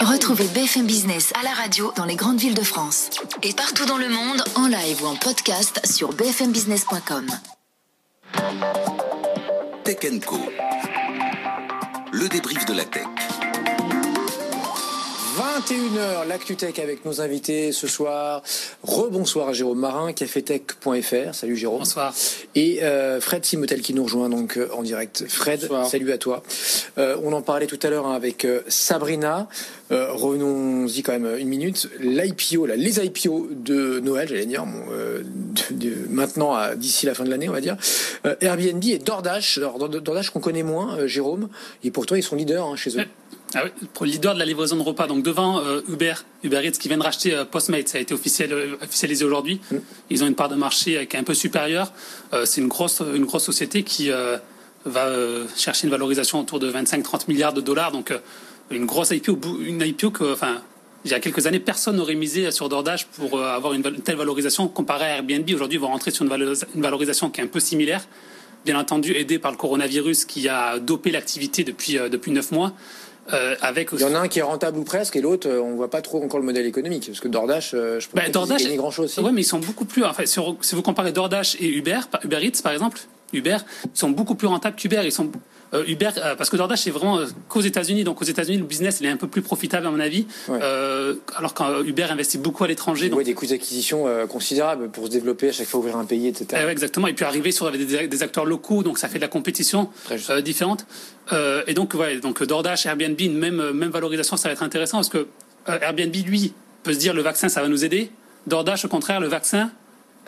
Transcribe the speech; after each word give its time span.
Retrouvez 0.00 0.48
BFM 0.48 0.86
Business 0.86 1.32
à 1.38 1.42
la 1.42 1.50
radio 1.50 1.92
dans 1.96 2.06
les 2.06 2.16
grandes 2.16 2.38
villes 2.38 2.54
de 2.54 2.62
France 2.62 3.10
et 3.42 3.52
partout 3.52 3.84
dans 3.84 3.98
le 3.98 4.08
monde 4.08 4.42
en 4.54 4.66
live 4.66 5.02
ou 5.02 5.06
en 5.06 5.16
podcast 5.16 5.80
sur 5.86 6.12
bfmbusiness.com. 6.14 7.26
Tech 9.84 9.98
Co. 10.26 10.38
Le 12.12 12.28
débrief 12.28 12.64
de 12.66 12.72
la 12.72 12.84
tech. 12.84 13.06
21h, 15.40 16.26
l'ActuTech 16.26 16.78
avec 16.78 17.04
nos 17.04 17.20
invités 17.20 17.70
ce 17.70 17.86
soir. 17.86 18.42
Rebonsoir 18.82 19.48
à 19.48 19.52
Jérôme 19.52 19.78
Marin, 19.80 20.14
cafetech.fr. 20.14 21.34
Salut 21.34 21.56
Jérôme. 21.56 21.80
Bonsoir. 21.80 22.14
Et 22.54 22.82
euh, 22.82 23.20
Fred 23.20 23.44
Simotel 23.44 23.82
qui 23.82 23.92
nous 23.92 24.04
rejoint 24.04 24.30
donc 24.30 24.56
euh, 24.56 24.68
en 24.72 24.82
direct. 24.82 25.26
Fred, 25.28 25.60
Bonsoir. 25.60 25.86
salut 25.86 26.10
à 26.12 26.16
toi. 26.16 26.42
Euh, 26.96 27.18
on 27.22 27.34
en 27.34 27.42
parlait 27.42 27.66
tout 27.66 27.78
à 27.82 27.90
l'heure 27.90 28.06
hein, 28.06 28.14
avec 28.14 28.46
Sabrina. 28.68 29.46
Euh, 29.92 30.10
Revenons-y 30.12 31.02
quand 31.02 31.12
même 31.12 31.36
une 31.38 31.48
minute. 31.48 31.90
L'IPO, 32.00 32.64
les 32.64 33.04
IPO 33.04 33.48
de 33.50 34.00
Noël, 34.00 34.28
j'allais 34.28 34.46
dire, 34.46 34.64
bon, 34.64 34.84
de- 34.90 35.74
de- 35.76 35.94
maintenant 36.08 36.54
à- 36.54 36.76
d'ici 36.76 37.04
la 37.04 37.12
fin 37.14 37.24
de 37.24 37.30
l'année, 37.30 37.50
on 37.50 37.52
va 37.52 37.60
dire. 37.60 37.76
Airbnb 38.40 38.82
et 38.86 38.98
DoorDash. 38.98 39.58
Alors, 39.58 39.78
Door- 39.78 40.00
DoorDash 40.00 40.30
qu'on 40.30 40.40
connaît 40.40 40.62
moins, 40.62 41.06
Jérôme. 41.06 41.50
Et 41.84 41.90
pour 41.90 42.06
toi, 42.06 42.16
ils 42.16 42.22
sont 42.22 42.36
leaders 42.36 42.64
hein, 42.66 42.76
chez 42.76 42.98
eux. 42.98 43.04
Ah 43.58 43.62
oui, 43.64 43.70
pour 43.94 44.04
le 44.04 44.12
leader 44.12 44.34
de 44.34 44.38
la 44.38 44.44
livraison 44.44 44.76
de 44.76 44.82
repas, 44.82 45.06
donc 45.06 45.22
devant 45.22 45.60
euh, 45.60 45.80
Uber, 45.88 46.12
Uber 46.44 46.60
Eats 46.62 46.72
qui 46.72 46.88
vient 46.88 46.98
de 46.98 47.02
racheter 47.02 47.32
euh, 47.34 47.46
Postmates, 47.46 47.88
ça 47.88 47.96
a 47.96 48.02
été 48.02 48.12
officiel, 48.12 48.52
euh, 48.52 48.76
officialisé 48.82 49.24
aujourd'hui. 49.24 49.62
Ils 50.10 50.22
ont 50.22 50.26
une 50.26 50.34
part 50.34 50.50
de 50.50 50.56
marché 50.56 51.06
qui 51.06 51.16
est 51.16 51.18
un 51.18 51.24
peu 51.24 51.32
supérieure. 51.32 51.90
C'est 52.44 52.60
une 52.60 52.68
grosse, 52.68 53.00
une 53.14 53.24
grosse 53.24 53.44
société 53.44 53.82
qui 53.82 54.10
va 54.84 55.08
chercher 55.56 55.86
une 55.86 55.90
valorisation 55.90 56.40
autour 56.40 56.58
de 56.58 56.70
25-30 56.70 57.28
milliards 57.28 57.54
de 57.54 57.62
dollars. 57.62 57.92
Donc 57.92 58.12
une 58.70 58.84
grosse 58.84 59.10
IPO, 59.10 59.38
une 59.64 59.80
IPO 59.80 60.10
que, 60.10 60.32
enfin, 60.32 60.60
il 61.06 61.10
y 61.10 61.14
a 61.14 61.20
quelques 61.20 61.46
années, 61.46 61.60
personne 61.60 61.96
n'aurait 61.96 62.14
misé 62.14 62.50
sur 62.50 62.68
DoorDash 62.68 63.06
pour 63.06 63.40
avoir 63.40 63.72
une, 63.72 63.82
telle 63.82 64.16
valorisation 64.16 64.68
comparée 64.68 65.06
à 65.06 65.16
Airbnb. 65.16 65.48
Aujourd'hui, 65.54 65.78
ils 65.78 65.80
vont 65.80 65.88
rentrer 65.88 66.10
sur 66.10 66.24
une, 66.24 66.30
valoris- 66.30 66.66
une 66.74 66.82
valorisation 66.82 67.30
qui 67.30 67.40
est 67.40 67.44
un 67.44 67.48
peu 67.48 67.60
similaire. 67.60 68.06
Bien 68.66 68.78
entendu, 68.78 69.14
aidé 69.14 69.38
par 69.38 69.50
le 69.52 69.56
coronavirus 69.56 70.26
qui 70.26 70.48
a 70.48 70.78
dopé 70.78 71.10
l'activité 71.10 71.64
depuis, 71.64 71.94
depuis 72.10 72.32
9 72.32 72.52
mois. 72.52 72.72
Euh, 73.32 73.56
avec 73.60 73.90
Il 73.92 74.00
y 74.00 74.04
en 74.04 74.14
a 74.14 74.18
un 74.18 74.28
qui 74.28 74.38
est 74.38 74.42
rentable 74.42 74.78
ou 74.78 74.84
presque, 74.84 75.16
et 75.16 75.20
l'autre, 75.20 75.48
euh, 75.48 75.60
on 75.60 75.74
voit 75.74 75.90
pas 75.90 76.00
trop 76.00 76.22
encore 76.22 76.38
le 76.38 76.46
modèle 76.46 76.66
économique. 76.66 77.06
Parce 77.06 77.20
que 77.20 77.28
DoorDash, 77.28 77.72
euh, 77.74 77.98
je 77.98 78.06
pense 78.06 78.14
Bah, 78.14 78.22
pas 78.22 78.30
DoorDash, 78.30 78.66
grand 78.76 78.90
chose. 78.90 79.18
ouais, 79.18 79.32
mais 79.32 79.40
ils 79.40 79.44
sont 79.44 79.58
beaucoup 79.58 79.84
plus. 79.84 80.04
Enfin, 80.04 80.24
si, 80.26 80.38
vous 80.74 80.82
comparez 80.82 81.12
DoorDash 81.12 81.56
et 81.60 81.68
Uber, 81.68 82.00
Uber 82.24 82.38
Eats 82.42 82.62
par 82.62 82.72
exemple, 82.72 83.00
Uber, 83.32 83.58
ils 83.84 83.98
sont 83.98 84.10
beaucoup 84.10 84.34
plus 84.36 84.46
rentables 84.46 84.76
qu'Uber. 84.76 85.02
Ils 85.04 85.12
sont 85.12 85.30
euh, 85.74 85.84
Uber 85.86 86.10
euh, 86.18 86.34
parce 86.36 86.48
que 86.50 86.56
DoorDash 86.56 86.80
c'est 86.82 86.90
vraiment 86.90 87.18
euh, 87.18 87.26
qu'aux 87.48 87.60
États-Unis. 87.60 88.04
Donc 88.04 88.20
aux 88.22 88.24
États-Unis, 88.24 88.58
le 88.58 88.64
business 88.64 88.98
il 89.00 89.06
est 89.06 89.10
un 89.10 89.16
peu 89.16 89.26
plus 89.28 89.42
profitable 89.42 89.86
à 89.86 89.90
mon 89.90 90.00
avis. 90.00 90.26
Ouais. 90.48 90.58
Euh, 90.62 91.14
alors 91.36 91.54
quand 91.54 91.82
Uber 91.82 92.04
investit 92.04 92.38
beaucoup 92.38 92.64
à 92.64 92.68
l'étranger. 92.68 93.08
donc- 93.08 93.18
Ouais, 93.18 93.24
des 93.24 93.34
coûts 93.34 93.46
d'acquisition 93.46 94.06
euh, 94.06 94.26
considérables 94.26 94.90
pour 94.90 95.06
se 95.06 95.10
développer, 95.10 95.48
à 95.48 95.52
chaque 95.52 95.66
fois 95.66 95.80
ouvrir 95.80 95.96
un 95.96 96.04
pays, 96.04 96.28
etc. 96.28 96.46
Eh 96.62 96.64
ouais, 96.66 96.72
exactement. 96.72 97.06
Et 97.08 97.12
puis 97.14 97.24
arriver 97.24 97.50
sur 97.52 97.70
des, 97.72 98.06
des 98.08 98.22
acteurs 98.22 98.44
locaux, 98.44 98.82
donc 98.82 98.98
ça 98.98 99.08
fait 99.08 99.18
de 99.18 99.22
la 99.22 99.28
compétition 99.28 99.88
euh, 100.30 100.40
différente. 100.40 100.86
Euh, 101.32 101.62
et 101.66 101.74
donc, 101.74 101.94
ouais, 101.94 102.18
donc 102.20 102.42
DoorDash, 102.42 102.86
Airbnb, 102.86 103.20
une 103.20 103.36
même, 103.36 103.60
euh, 103.60 103.72
même 103.72 103.90
valorisation, 103.90 104.36
ça 104.36 104.48
va 104.48 104.52
être 104.52 104.62
intéressant 104.62 104.98
parce 104.98 105.08
que 105.08 105.26
euh, 105.68 105.78
Airbnb, 105.80 106.14
lui, 106.26 106.52
peut 106.84 106.92
se 106.92 106.98
dire 106.98 107.14
le 107.14 107.22
vaccin, 107.22 107.48
ça 107.48 107.60
va 107.62 107.68
nous 107.68 107.84
aider. 107.84 108.10
DoorDash, 108.46 108.84
au 108.84 108.88
contraire, 108.88 109.18
le 109.20 109.26
vaccin, 109.26 109.70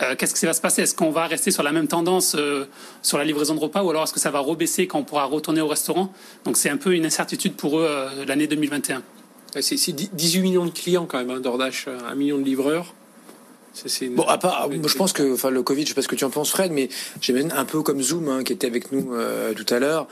euh, 0.03 0.15
qu'est-ce 0.17 0.35
qui 0.35 0.47
va 0.47 0.53
se 0.53 0.61
passer? 0.61 0.83
Est-ce 0.83 0.95
qu'on 0.95 1.11
va 1.11 1.27
rester 1.27 1.51
sur 1.51 1.63
la 1.63 1.73
même 1.73 1.89
tendance 1.89 2.35
euh, 2.39 2.65
sur 3.03 3.19
la 3.19 3.25
livraison 3.25 3.55
de 3.55 3.61
repas 3.61 3.83
ou 3.83 3.91
alors 3.91 4.05
est-ce 4.05 4.13
que 4.13 4.21
ça 4.21 4.31
va 4.31 4.39
rebaisser 4.41 4.87
quand 4.87 4.99
on 5.01 5.05
pourra 5.05 5.25
retourner 5.25 5.61
au 5.61 5.69
restaurant? 5.69 6.13
Donc 6.45 6.57
c'est 6.57 6.71
un 6.71 6.77
peu 6.77 6.95
une 6.95 7.07
incertitude 7.07 7.55
pour 7.55 7.79
eux 7.79 7.87
euh, 7.89 8.25
l'année 8.27 8.47
2021. 8.47 9.03
Ouais, 9.55 9.63
C'est 9.63 9.77
c'est 9.77 9.93
18 9.93 10.41
millions 10.41 10.67
de 10.67 10.71
clients 10.71 11.07
quand 11.07 11.19
même, 11.19 11.31
hein, 11.31 11.41
DoorDash, 11.41 11.87
euh, 11.89 11.99
un 12.11 12.15
million 12.15 12.39
de 12.39 12.45
livreurs. 12.45 12.95
Une- 14.01 14.15
Bon, 14.17 14.25
à 14.25 14.39
part, 14.39 14.69
je 14.73 14.97
pense 14.97 15.13
que, 15.13 15.35
enfin, 15.35 15.51
le 15.51 15.63
Covid, 15.63 15.83
je 15.83 15.89
sais 15.89 15.95
pas 15.95 16.03
ce 16.03 16.09
que 16.09 16.17
tu 16.17 16.25
en 16.25 16.31
penses, 16.31 16.51
Fred, 16.51 16.73
mais 16.73 16.89
j'imagine 17.21 17.53
un 17.53 17.65
peu 17.65 17.83
comme 17.83 18.03
Zoom, 18.03 18.29
hein, 18.29 18.43
qui 18.43 18.53
était 18.53 18.67
avec 18.67 18.91
nous 18.91 19.15
euh, 19.15 19.55
tout 19.55 19.73
à 19.73 19.79
l'heure. 19.79 20.09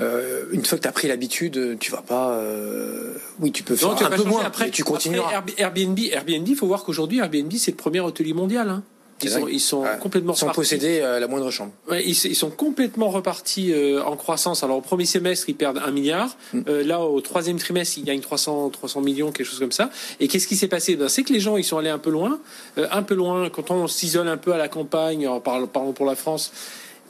Euh, 0.00 0.44
une 0.52 0.62
fois 0.66 0.76
que 0.76 0.82
tu 0.82 0.88
as 0.88 0.92
pris 0.92 1.08
l'habitude, 1.08 1.78
tu 1.80 1.90
vas 1.90 2.02
pas. 2.02 2.32
euh, 2.32 3.14
Oui, 3.40 3.52
tu 3.52 3.62
peux 3.62 3.74
faire 3.74 3.88
Non, 3.88 3.94
tu 3.94 4.04
vas 4.04 4.10
un 4.12 4.16
peu 4.16 4.24
moins. 4.24 4.44
Après, 4.44 4.66
mais 4.66 4.70
tu 4.70 4.84
continueras. 4.84 5.34
après, 5.34 5.54
Airbnb, 5.56 5.98
Airbnb, 5.98 6.46
il 6.46 6.56
faut 6.56 6.66
voir 6.66 6.84
qu'aujourd'hui, 6.84 7.18
Airbnb, 7.20 7.50
c'est 7.56 7.70
le 7.70 7.76
premier 7.78 8.00
hôtelier 8.00 8.34
mondial. 8.34 8.68
hein. 8.68 8.82
Ils, 9.22 9.30
sont, 9.30 9.48
ils 9.48 9.60
sont 9.60 9.82
Ouais. 9.82 9.98
complètement 10.00 10.34
Sans 10.34 10.50
posséder 10.50 11.00
euh, 11.00 11.18
la 11.20 11.26
moindre 11.26 11.50
chambre. 11.50 11.72
Ouais, 11.90 12.02
ils, 12.04 12.10
ils 12.26 12.34
sont 12.34 12.50
complètement 12.50 13.08
repartis 13.08 13.72
euh, 13.72 14.02
en 14.04 14.16
croissance. 14.16 14.62
Alors 14.62 14.76
au 14.76 14.80
premier 14.82 15.06
semestre, 15.06 15.48
ils 15.48 15.54
perdent 15.54 15.78
un 15.78 15.90
milliard. 15.90 16.36
Mm. 16.52 16.60
Euh, 16.68 16.84
là, 16.84 17.00
au 17.00 17.20
troisième 17.20 17.58
trimestre, 17.58 17.98
ils 17.98 18.04
gagnent 18.04 18.20
300, 18.20 18.70
300 18.70 19.00
millions, 19.00 19.32
quelque 19.32 19.46
chose 19.46 19.58
comme 19.58 19.72
ça. 19.72 19.90
Et 20.20 20.28
qu'est-ce 20.28 20.46
qui 20.46 20.56
s'est 20.56 20.68
passé? 20.68 20.96
Ben, 20.96 21.08
C'est 21.08 21.22
que 21.22 21.32
les 21.32 21.40
gens, 21.40 21.56
ils 21.56 21.64
sont 21.64 21.78
allés 21.78 21.88
un 21.88 21.98
peu 21.98 22.10
loin. 22.10 22.38
Un 22.76 23.02
peu 23.02 23.14
loin, 23.14 23.48
quand 23.48 23.70
on 23.70 23.86
s'isole 23.86 24.28
un 24.28 24.36
peu 24.36 24.52
à 24.52 24.58
la 24.58 24.68
campagne, 24.68 25.26
en 25.26 25.40
parlant, 25.40 25.66
parlons 25.66 25.92
pour 25.92 26.06
la 26.06 26.14
France, 26.16 26.52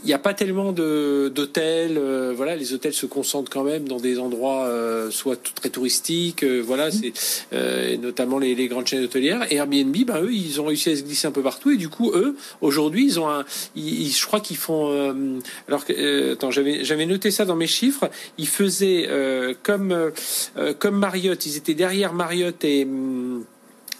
il 0.02 0.06
n'y 0.08 0.12
a 0.12 0.18
pas 0.18 0.34
tellement 0.34 0.72
de- 0.72 1.32
d'hôtels. 1.34 1.96
euh, 1.98 2.32
voilà, 2.36 2.54
les 2.56 2.72
hôtels 2.74 2.92
se 2.92 3.06
concentrent 3.06 3.50
quand 3.50 3.64
même 3.64 3.88
dans 3.88 3.98
des 3.98 4.18
endroits 4.18 4.64
euh, 4.66 5.10
soit 5.10 5.36
très 5.54 5.70
touristiques. 5.70 6.42
euh, 6.44 6.60
voilà, 6.60 6.90
c'est 6.90 7.12
euh, 7.52 7.96
notamment 7.96 8.38
les, 8.38 8.54
les 8.54 8.68
grandes 8.68 8.86
chaînes 8.86 9.04
hôtelières. 9.04 9.50
Et 9.50 9.56
Airbnb, 9.56 9.96
ben 10.06 10.22
eux, 10.22 10.32
ils 10.32 10.60
ont 10.60 10.66
réussi 10.66 10.90
à 10.90 10.96
se 10.96 11.02
glisser 11.02 11.26
un 11.26 11.32
peu 11.32 11.42
partout. 11.42 11.70
Et 11.70 11.76
du 11.76 11.88
coup, 11.88 12.12
eux, 12.14 12.36
aujourd'hui, 12.60 13.04
ils 13.06 13.18
ont 13.20 13.28
un. 13.28 13.44
Ils, 13.74 14.02
ils- 14.02 14.10
je 14.12 14.26
crois 14.26 14.40
qu'ils 14.40 14.56
font. 14.58 14.90
euh, 14.90 15.38
alors 15.68 15.84
euh, 15.90 16.34
attends, 16.34 16.50
j'avais 16.50 16.84
j'avais 16.84 17.06
noté 17.06 17.30
ça 17.30 17.44
dans 17.44 17.56
mes 17.56 17.66
chiffres. 17.66 18.08
Ils 18.38 18.48
faisaient 18.48 19.06
euh, 19.08 19.54
comme 19.62 20.12
comme 20.78 20.98
Marriott. 20.98 21.44
Ils 21.46 21.56
étaient 21.56 21.74
derrière 21.74 22.12
Marriott 22.12 22.62
et. 22.64 22.84
hum, 22.84 23.44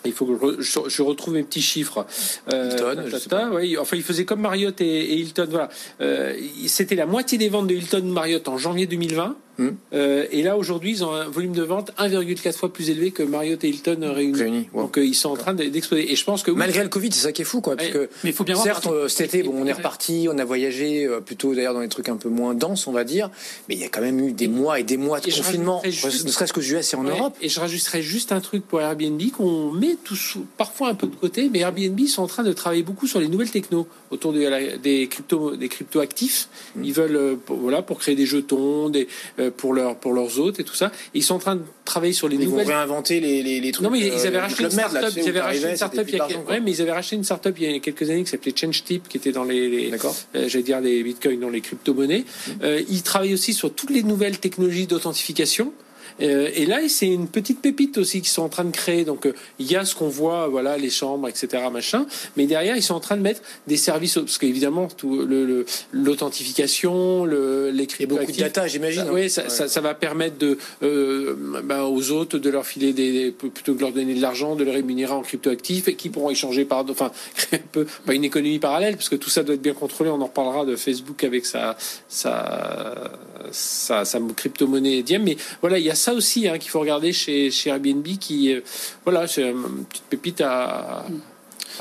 il 0.07 0.13
faut 0.13 0.25
que 0.27 0.35
je, 0.35 0.39
re- 0.39 0.61
je- 0.61 0.89
je 0.89 1.03
retrouve 1.03 1.35
mes 1.35 1.43
petits 1.43 1.63
chiffres. 1.63 2.07
Euh, 2.53 2.71
Hilton, 2.71 2.95
ta, 2.97 3.09
je 3.09 3.17
sais 3.17 3.29
pas. 3.29 3.49
ouais, 3.51 3.77
enfin, 3.79 3.97
il 3.97 4.03
faisait 4.03 4.25
comme 4.25 4.41
Marriott 4.41 4.81
et, 4.81 4.85
et 4.87 5.15
Hilton. 5.17 5.47
Voilà. 5.51 5.69
Euh, 6.01 6.35
C'était 6.67 6.95
la 6.95 7.07
moitié 7.07 7.39
des 7.39 7.49
ventes 7.49 7.67
de 7.67 7.75
Hilton 7.75 8.03
Marriott 8.05 8.47
en 8.49 8.59
janvier 8.59 8.87
2020. 8.87 9.37
Hmm. 9.59 9.71
Euh, 9.95 10.27
et 10.31 10.43
là, 10.43 10.57
aujourd'hui, 10.59 10.91
ils 10.91 11.05
ont 11.05 11.13
un 11.13 11.29
volume 11.29 11.53
de 11.53 11.63
vente 11.63 11.91
1,4 11.99 12.53
fois 12.59 12.73
plus 12.73 12.91
élevé 12.91 13.11
que 13.11 13.23
Marriott 13.23 13.63
et 13.65 13.69
Hilton 13.69 13.99
réunis. 14.15 14.39
Réunis, 14.39 14.69
wow. 14.75 14.83
Donc, 14.83 14.99
euh, 14.99 15.05
ils 15.07 15.15
sont 15.15 15.31
en 15.31 15.37
train 15.37 15.55
de- 15.55 15.65
d'exploser. 15.65 16.13
Et 16.13 16.17
je 16.17 16.25
pense 16.25 16.43
que 16.43 16.51
oui, 16.51 16.59
Malgré 16.59 16.83
le 16.83 16.89
Covid, 16.91 17.11
c'est 17.13 17.21
ça 17.23 17.33
qui 17.33 17.43
est 17.43 17.47
fou, 17.47 17.61
quoi. 17.61 17.77
Parce 17.77 17.89
que, 17.89 18.09
mais 18.23 18.31
il 18.31 18.33
faut 18.35 18.45
bien 18.45 18.55
voir 18.55 18.65
certes, 18.67 18.85
que- 18.85 18.91
euh, 18.91 19.09
cet 19.09 19.35
été, 19.35 19.43
bon, 19.43 19.55
on 19.57 19.67
est 19.67 19.73
reparti, 19.73 20.29
on 20.31 20.37
a 20.39 20.45
voyagé 20.45 21.07
euh, 21.07 21.21
plutôt 21.21 21.55
d'ailleurs 21.55 21.75
dans 21.75 21.81
des 21.81 21.89
trucs 21.89 22.09
un 22.11 22.17
peu 22.17 22.29
moins 22.29 22.55
denses, 22.55 22.87
on 22.87 22.93
va 22.93 23.05
dire. 23.05 23.31
Mais 23.69 23.75
il 23.77 23.81
y 23.81 23.85
a 23.85 23.89
quand 23.89 24.01
même 24.03 24.21
eu 24.29 24.33
des 24.33 24.49
mois 24.49 24.79
et 24.81 24.83
des 24.83 24.97
mois 24.99 25.21
de 25.21 25.25
confinement, 25.31 25.81
juste- 25.85 26.25
ne 26.27 26.31
serait-ce 26.31 26.53
qu'aux 26.53 26.61
US 26.61 26.93
et 26.93 26.97
en 26.97 27.05
Ouais, 27.07 27.11
Europe. 27.13 27.37
Et 27.41 27.49
je 27.49 27.59
rajouterais 27.61 28.03
juste 28.03 28.33
un 28.33 28.41
truc 28.41 28.67
pour 28.67 28.81
Airbnb 28.83 29.21
qu'on 29.37 29.71
met 29.73 29.97
tout 30.05 30.17
sous- 30.17 30.45
parfois 30.59 30.89
un 30.89 30.95
peu 30.95 31.07
de 31.07 31.15
côté, 31.17 31.49
mais 31.51 31.61
Airbnb 31.61 31.99
sont 32.07 32.23
en 32.23 32.27
train 32.27 32.43
de 32.43 32.53
travailler 32.53 32.83
beaucoup 32.83 33.07
sur 33.07 33.21
les 33.21 33.29
nouvelles 33.29 33.51
technos 33.51 33.87
autour 34.11 34.33
de 34.35 34.41
la- 34.41 34.77
des 34.77 35.07
crypto 35.09 35.57
des 35.57 35.69
crypto 35.69 36.01
actifs. 36.01 36.49
Mm. 36.77 36.85
Ils 36.85 36.93
veulent 36.93 37.37
pour, 37.39 37.57
voilà 37.57 37.81
pour 37.83 37.99
créer 37.99 38.15
des 38.15 38.27
jetons, 38.27 38.89
des 38.91 39.09
pour 39.51 39.73
leurs 39.75 39.97
pour 39.97 40.13
leurs 40.13 40.39
hôtes 40.41 40.61
et 40.61 40.65
tout 40.65 40.75
ça. 40.75 40.87
Et 41.15 41.19
ils 41.19 41.23
sont 41.23 41.35
en 41.35 41.39
train 41.39 41.57
de 41.57 41.63
travailler 41.85 42.13
sur 42.13 42.29
les 42.29 42.37
Ils 42.37 42.45
vont 42.45 42.51
nouvelles 42.53 42.69
réinventer 42.69 43.21
les, 43.21 43.43
les, 43.43 43.61
les 43.61 43.73
trucs. 43.73 43.85
non 43.85 43.91
mais 43.91 44.01
ils 44.01 44.13
euh, 44.13 44.19
avaient 44.27 44.31
du 44.31 44.37
racheté 44.39 44.63
une 44.65 44.69
là, 44.69 44.89
startup, 44.89 45.09
tu 45.09 45.15
sais, 45.15 45.21
ils 45.21 45.29
avaient 45.29 45.41
racheté 45.41 45.69
une 45.71 45.77
startup 45.77 46.05
il 46.09 46.13
y 46.13 46.15
a 46.15 46.19
d'argent, 46.19 46.35
quel- 46.37 46.45
quoi. 46.45 46.55
ouais, 46.55 46.61
mais 46.61 46.71
ils 46.73 46.83
avaient 46.83 46.93
racheté 46.93 47.17
une 47.17 47.25
startup 47.25 47.55
il 47.59 47.71
y 47.71 47.75
a 47.75 47.79
quelques 47.81 48.11
années 48.11 48.25
qui 48.25 48.31
s'appelait 48.31 48.53
ChangeTip 48.57 49.09
qui 49.09 49.17
était 49.17 49.33
dans 49.33 49.45
les, 49.45 49.69
les 49.69 49.93
euh, 49.95 50.49
j'allais 50.49 50.65
dire 50.65 50.81
les 50.81 51.03
bitcoins 51.03 51.41
dans 51.41 51.49
les 51.51 51.61
crypto-monnaies. 51.61 52.25
Euh, 52.63 52.83
ils 52.89 53.03
travaillent 53.03 53.35
aussi 53.35 53.53
sur 53.55 53.73
toutes 53.73 53.91
les 53.91 54.03
nouvelles 54.03 54.39
technologies 54.39 54.87
d'authentification. 54.87 55.73
Euh, 56.21 56.51
et 56.55 56.67
là, 56.67 56.79
c'est 56.89 57.09
une 57.09 57.29
petite 57.29 57.61
pépite 57.61 57.99
aussi 57.99 58.21
qu'ils 58.21 58.31
sont 58.31 58.43
en 58.43 58.49
train 58.49 58.65
de 58.65 58.71
créer. 58.71 59.05
Donc, 59.05 59.27
euh, 59.27 59.35
il 59.59 59.71
y 59.71 59.77
a 59.77 59.85
ce 59.85 59.95
qu'on 59.95 60.09
voit, 60.09 60.49
voilà, 60.49 60.77
les 60.79 60.91
chambres, 60.91 61.29
etc., 61.29 61.63
machin. 61.73 62.07
Mais 62.37 62.47
derrière, 62.47 62.77
ils 62.77 62.83
sont 62.83 62.95
en 62.95 63.01
train 63.01 63.17
de 63.17 63.23
mettre 63.23 63.43
des 63.67 63.77
services, 63.77 64.15
parce 64.15 64.39
qu'évidemment, 64.39 64.89
tout 64.89 65.19
le, 65.19 65.67
l'authentification, 65.93 67.25
le, 67.25 67.71
les 67.71 67.87
beaucoup 68.07 68.31
de 68.31 68.37
data, 68.37 68.67
j'imagine. 68.67 69.03
Hein. 69.03 69.11
oui, 69.13 69.31
ça, 69.31 69.49
ça, 69.49 69.69
ça, 69.69 69.81
va 69.81 69.95
permettre 69.95 70.39
de, 70.39 70.59
euh, 70.83 71.35
bah, 71.65 71.85
aux 71.87 72.11
autres 72.11 72.39
de 72.39 72.51
leur 72.51 72.67
filer 72.67 72.93
des, 72.93 73.31
plutôt 73.31 73.73
que 73.73 73.79
de 73.79 73.83
leur 73.83 73.93
donner 73.93 74.15
de 74.15 74.21
l'argent, 74.21 74.57
de 74.57 74.65
les 74.65 74.71
rémunérer 74.71 75.13
en 75.13 75.23
cryptoactifs 75.23 75.89
et 75.89 75.95
qui 75.95 76.09
pourront 76.09 76.31
échanger 76.31 76.65
par, 76.65 76.85
enfin, 76.91 77.11
créer 77.35 77.61
un 77.61 77.69
peu, 77.73 77.87
une 78.13 78.25
économie 78.25 78.59
parallèle, 78.59 78.97
parce 78.97 79.09
que 79.09 79.17
tout 79.17 79.31
ça 79.31 79.43
doit 79.43 79.55
être 79.55 79.63
bien 79.63 79.75
contrôlé. 79.75 80.11
On 80.11 80.21
en 80.21 80.27
reparlera 80.27 80.65
de 80.65 80.77
Facebook 80.77 81.25
avec 81.25 81.47
sa, 81.47 81.77
sa, 82.09 83.13
sa, 83.51 84.05
sa 84.05 84.19
crypto-monnaie 84.37 85.03
Diem. 85.03 85.23
Mais 85.23 85.37
voilà, 85.61 85.79
il 85.79 85.85
y 85.85 85.91
a 85.91 85.95
ça 85.95 86.06
aussi 86.15 86.49
hein, 86.49 86.59
qu'il 86.59 86.71
faut 86.71 86.81
regarder 86.81 87.13
chez, 87.13 87.51
chez 87.51 87.71
Airbnb 87.71 88.07
qui, 88.19 88.53
euh, 88.53 88.61
voilà, 89.05 89.27
c'est 89.27 89.51
une 89.51 89.85
petite 89.85 90.05
pépite 90.05 90.41
à. 90.41 91.05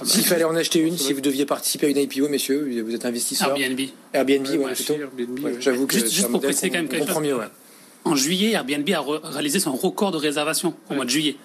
S'il 0.03 0.25
fallait 0.25 0.43
en 0.43 0.55
acheter 0.55 0.79
une, 0.79 0.97
si 0.97 1.13
vous 1.13 1.21
deviez 1.21 1.45
participer 1.45 1.87
à 1.87 1.89
une 1.89 1.97
IPO, 1.97 2.27
messieurs, 2.27 2.83
vous 2.85 2.93
êtes 2.93 3.05
investisseur. 3.05 3.57
Airbnb. 3.57 3.79
Airbnb, 4.13 4.47
ouais, 4.47 4.73
plutôt. 4.73 4.93
Airbnb, 4.93 5.61
J'avoue 5.61 5.87
que 5.87 5.93
juste, 5.93 6.11
juste 6.11 6.29
pour 6.29 6.41
préciser 6.41 6.69
quand 6.69 6.79
même 6.79 6.89
quelque 6.89 7.07
chose. 7.07 7.21
Mieux, 7.21 7.37
en 8.05 8.15
juillet, 8.15 8.51
Airbnb 8.51 8.87
a 8.91 9.29
réalisé 9.29 9.59
son 9.59 9.73
record 9.73 10.11
de 10.11 10.17
réservation 10.17 10.75
au 10.89 10.93
mois 10.93 11.05
de 11.05 11.09
juillet. 11.09 11.37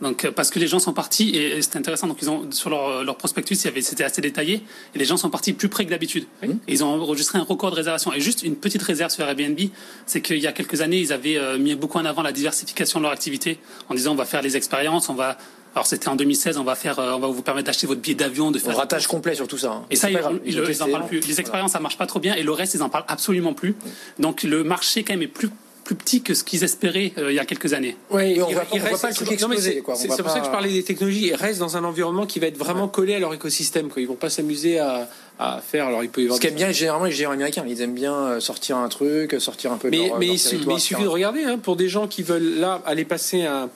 Donc, 0.00 0.24
euh, 0.24 0.30
parce 0.30 0.50
que 0.50 0.58
les 0.58 0.66
gens 0.66 0.78
sont 0.78 0.92
partis, 0.92 1.36
et, 1.36 1.62
c'était 1.62 1.78
intéressant, 1.78 2.06
donc 2.06 2.18
ils 2.20 2.30
ont, 2.30 2.50
sur 2.50 2.70
leur, 2.70 3.04
leur 3.04 3.16
prospectus, 3.16 3.56
c'était 3.56 4.04
assez 4.04 4.20
détaillé, 4.20 4.62
et 4.94 4.98
les 4.98 5.04
gens 5.04 5.16
sont 5.16 5.30
partis 5.30 5.52
plus 5.52 5.68
près 5.68 5.84
que 5.84 5.90
d'habitude. 5.90 6.26
Ils 6.68 6.84
ont 6.84 6.88
enregistré 6.88 7.38
un 7.38 7.42
record 7.42 7.70
de 7.70 7.76
réservation. 7.76 8.12
Et 8.12 8.20
juste 8.20 8.42
une 8.42 8.56
petite 8.56 8.82
réserve 8.82 9.10
sur 9.10 9.26
Airbnb, 9.26 9.58
c'est 10.06 10.20
qu'il 10.20 10.38
y 10.38 10.46
a 10.46 10.52
quelques 10.52 10.80
années, 10.80 10.98
ils 10.98 11.12
avaient 11.12 11.38
euh, 11.38 11.58
mis 11.58 11.74
beaucoup 11.74 11.98
en 11.98 12.04
avant 12.04 12.22
la 12.22 12.32
diversification 12.32 13.00
de 13.00 13.04
leur 13.04 13.12
activité, 13.12 13.58
en 13.88 13.94
disant 13.94 14.12
on 14.12 14.16
va 14.16 14.24
faire 14.24 14.42
les 14.42 14.56
expériences, 14.56 15.08
on 15.08 15.14
va 15.14 15.38
alors 15.74 15.86
c'était 15.86 16.08
en 16.08 16.16
2016, 16.16 16.56
on 16.56 16.64
va 16.64 16.74
faire, 16.74 16.98
euh, 16.98 17.12
on 17.12 17.18
va 17.18 17.26
vous 17.26 17.42
permettre 17.42 17.66
d'acheter 17.66 17.86
votre 17.86 18.00
billet 18.00 18.14
d'avion, 18.14 18.50
de 18.50 18.58
faire. 18.58 18.72
Un 18.72 18.78
ratage 18.78 19.06
complet 19.06 19.34
sur 19.34 19.46
tout 19.46 19.58
ça. 19.58 19.72
Hein. 19.72 19.84
Et 19.90 19.96
ça, 19.96 20.08
ils, 20.10 20.18
ils, 20.46 20.82
en 20.82 20.88
parlent 20.88 21.06
plus. 21.06 21.20
Les 21.20 21.38
expériences, 21.38 21.72
ça 21.72 21.80
marche 21.80 21.98
pas 21.98 22.06
trop 22.06 22.18
bien, 22.18 22.34
et 22.34 22.42
le 22.42 22.52
reste, 22.52 22.72
ils 22.72 22.82
en 22.82 22.88
parlent 22.88 23.04
absolument 23.08 23.52
plus. 23.52 23.76
Donc 24.18 24.42
le 24.42 24.64
marché 24.64 25.04
quand 25.04 25.12
même 25.12 25.20
est 25.20 25.26
plus 25.26 25.50
plus 25.86 25.94
petit 25.94 26.20
que 26.20 26.34
ce 26.34 26.42
qu'ils 26.42 26.64
espéraient 26.64 27.12
euh, 27.16 27.30
il 27.30 27.36
y 27.36 27.38
a 27.38 27.44
quelques 27.44 27.72
années. 27.72 27.96
Oui, 28.10 28.40
on, 28.42 28.48
il, 28.48 28.80
voit 28.80 28.98
pas 28.98 29.08
le 29.08 29.14
truc 29.14 29.30
exploser. 29.30 29.82
C'est 29.94 30.08
pour 30.08 30.30
ça 30.30 30.40
que 30.40 30.46
je 30.46 30.50
parlais 30.50 30.72
des 30.72 30.82
technologies. 30.82 31.28
Ils 31.28 31.34
restent 31.34 31.60
dans 31.60 31.76
un 31.76 31.84
environnement 31.84 32.26
qui 32.26 32.40
va 32.40 32.48
être 32.48 32.58
vraiment 32.58 32.88
collé 32.88 33.14
à 33.14 33.20
leur 33.20 33.32
écosystème. 33.32 33.88
Quoi. 33.88 34.02
Ils 34.02 34.08
vont 34.08 34.16
pas 34.16 34.28
s'amuser 34.28 34.80
à, 34.80 35.08
à, 35.38 35.60
faire. 35.60 35.86
Alors 35.86 36.02
il 36.02 36.10
peut 36.10 36.22
y 36.22 36.24
avoir. 36.24 36.38
Ce 36.38 36.42
qu'aiment 36.42 36.56
bien 36.56 36.72
généralement 36.72 37.06
les 37.06 37.12
géants 37.12 37.30
américains, 37.30 37.64
ils 37.68 37.80
aiment 37.82 37.94
bien 37.94 38.14
euh, 38.14 38.40
sortir 38.40 38.78
un 38.78 38.88
truc, 38.88 39.36
sortir 39.38 39.70
un 39.70 39.76
peu. 39.76 39.88
Mais, 39.88 39.98
de 39.98 40.08
leur, 40.08 40.18
mais, 40.18 40.26
il, 40.26 40.66
mais 40.66 40.74
il 40.74 40.80
suffit 40.80 41.04
de 41.04 41.08
regarder 41.08 41.44
hein, 41.44 41.58
pour 41.58 41.76
des 41.76 41.88
gens 41.88 42.08
qui 42.08 42.24
veulent 42.24 42.58
là 42.58 42.82
aller 42.84 43.04
passer 43.04 43.44
un 43.44 43.70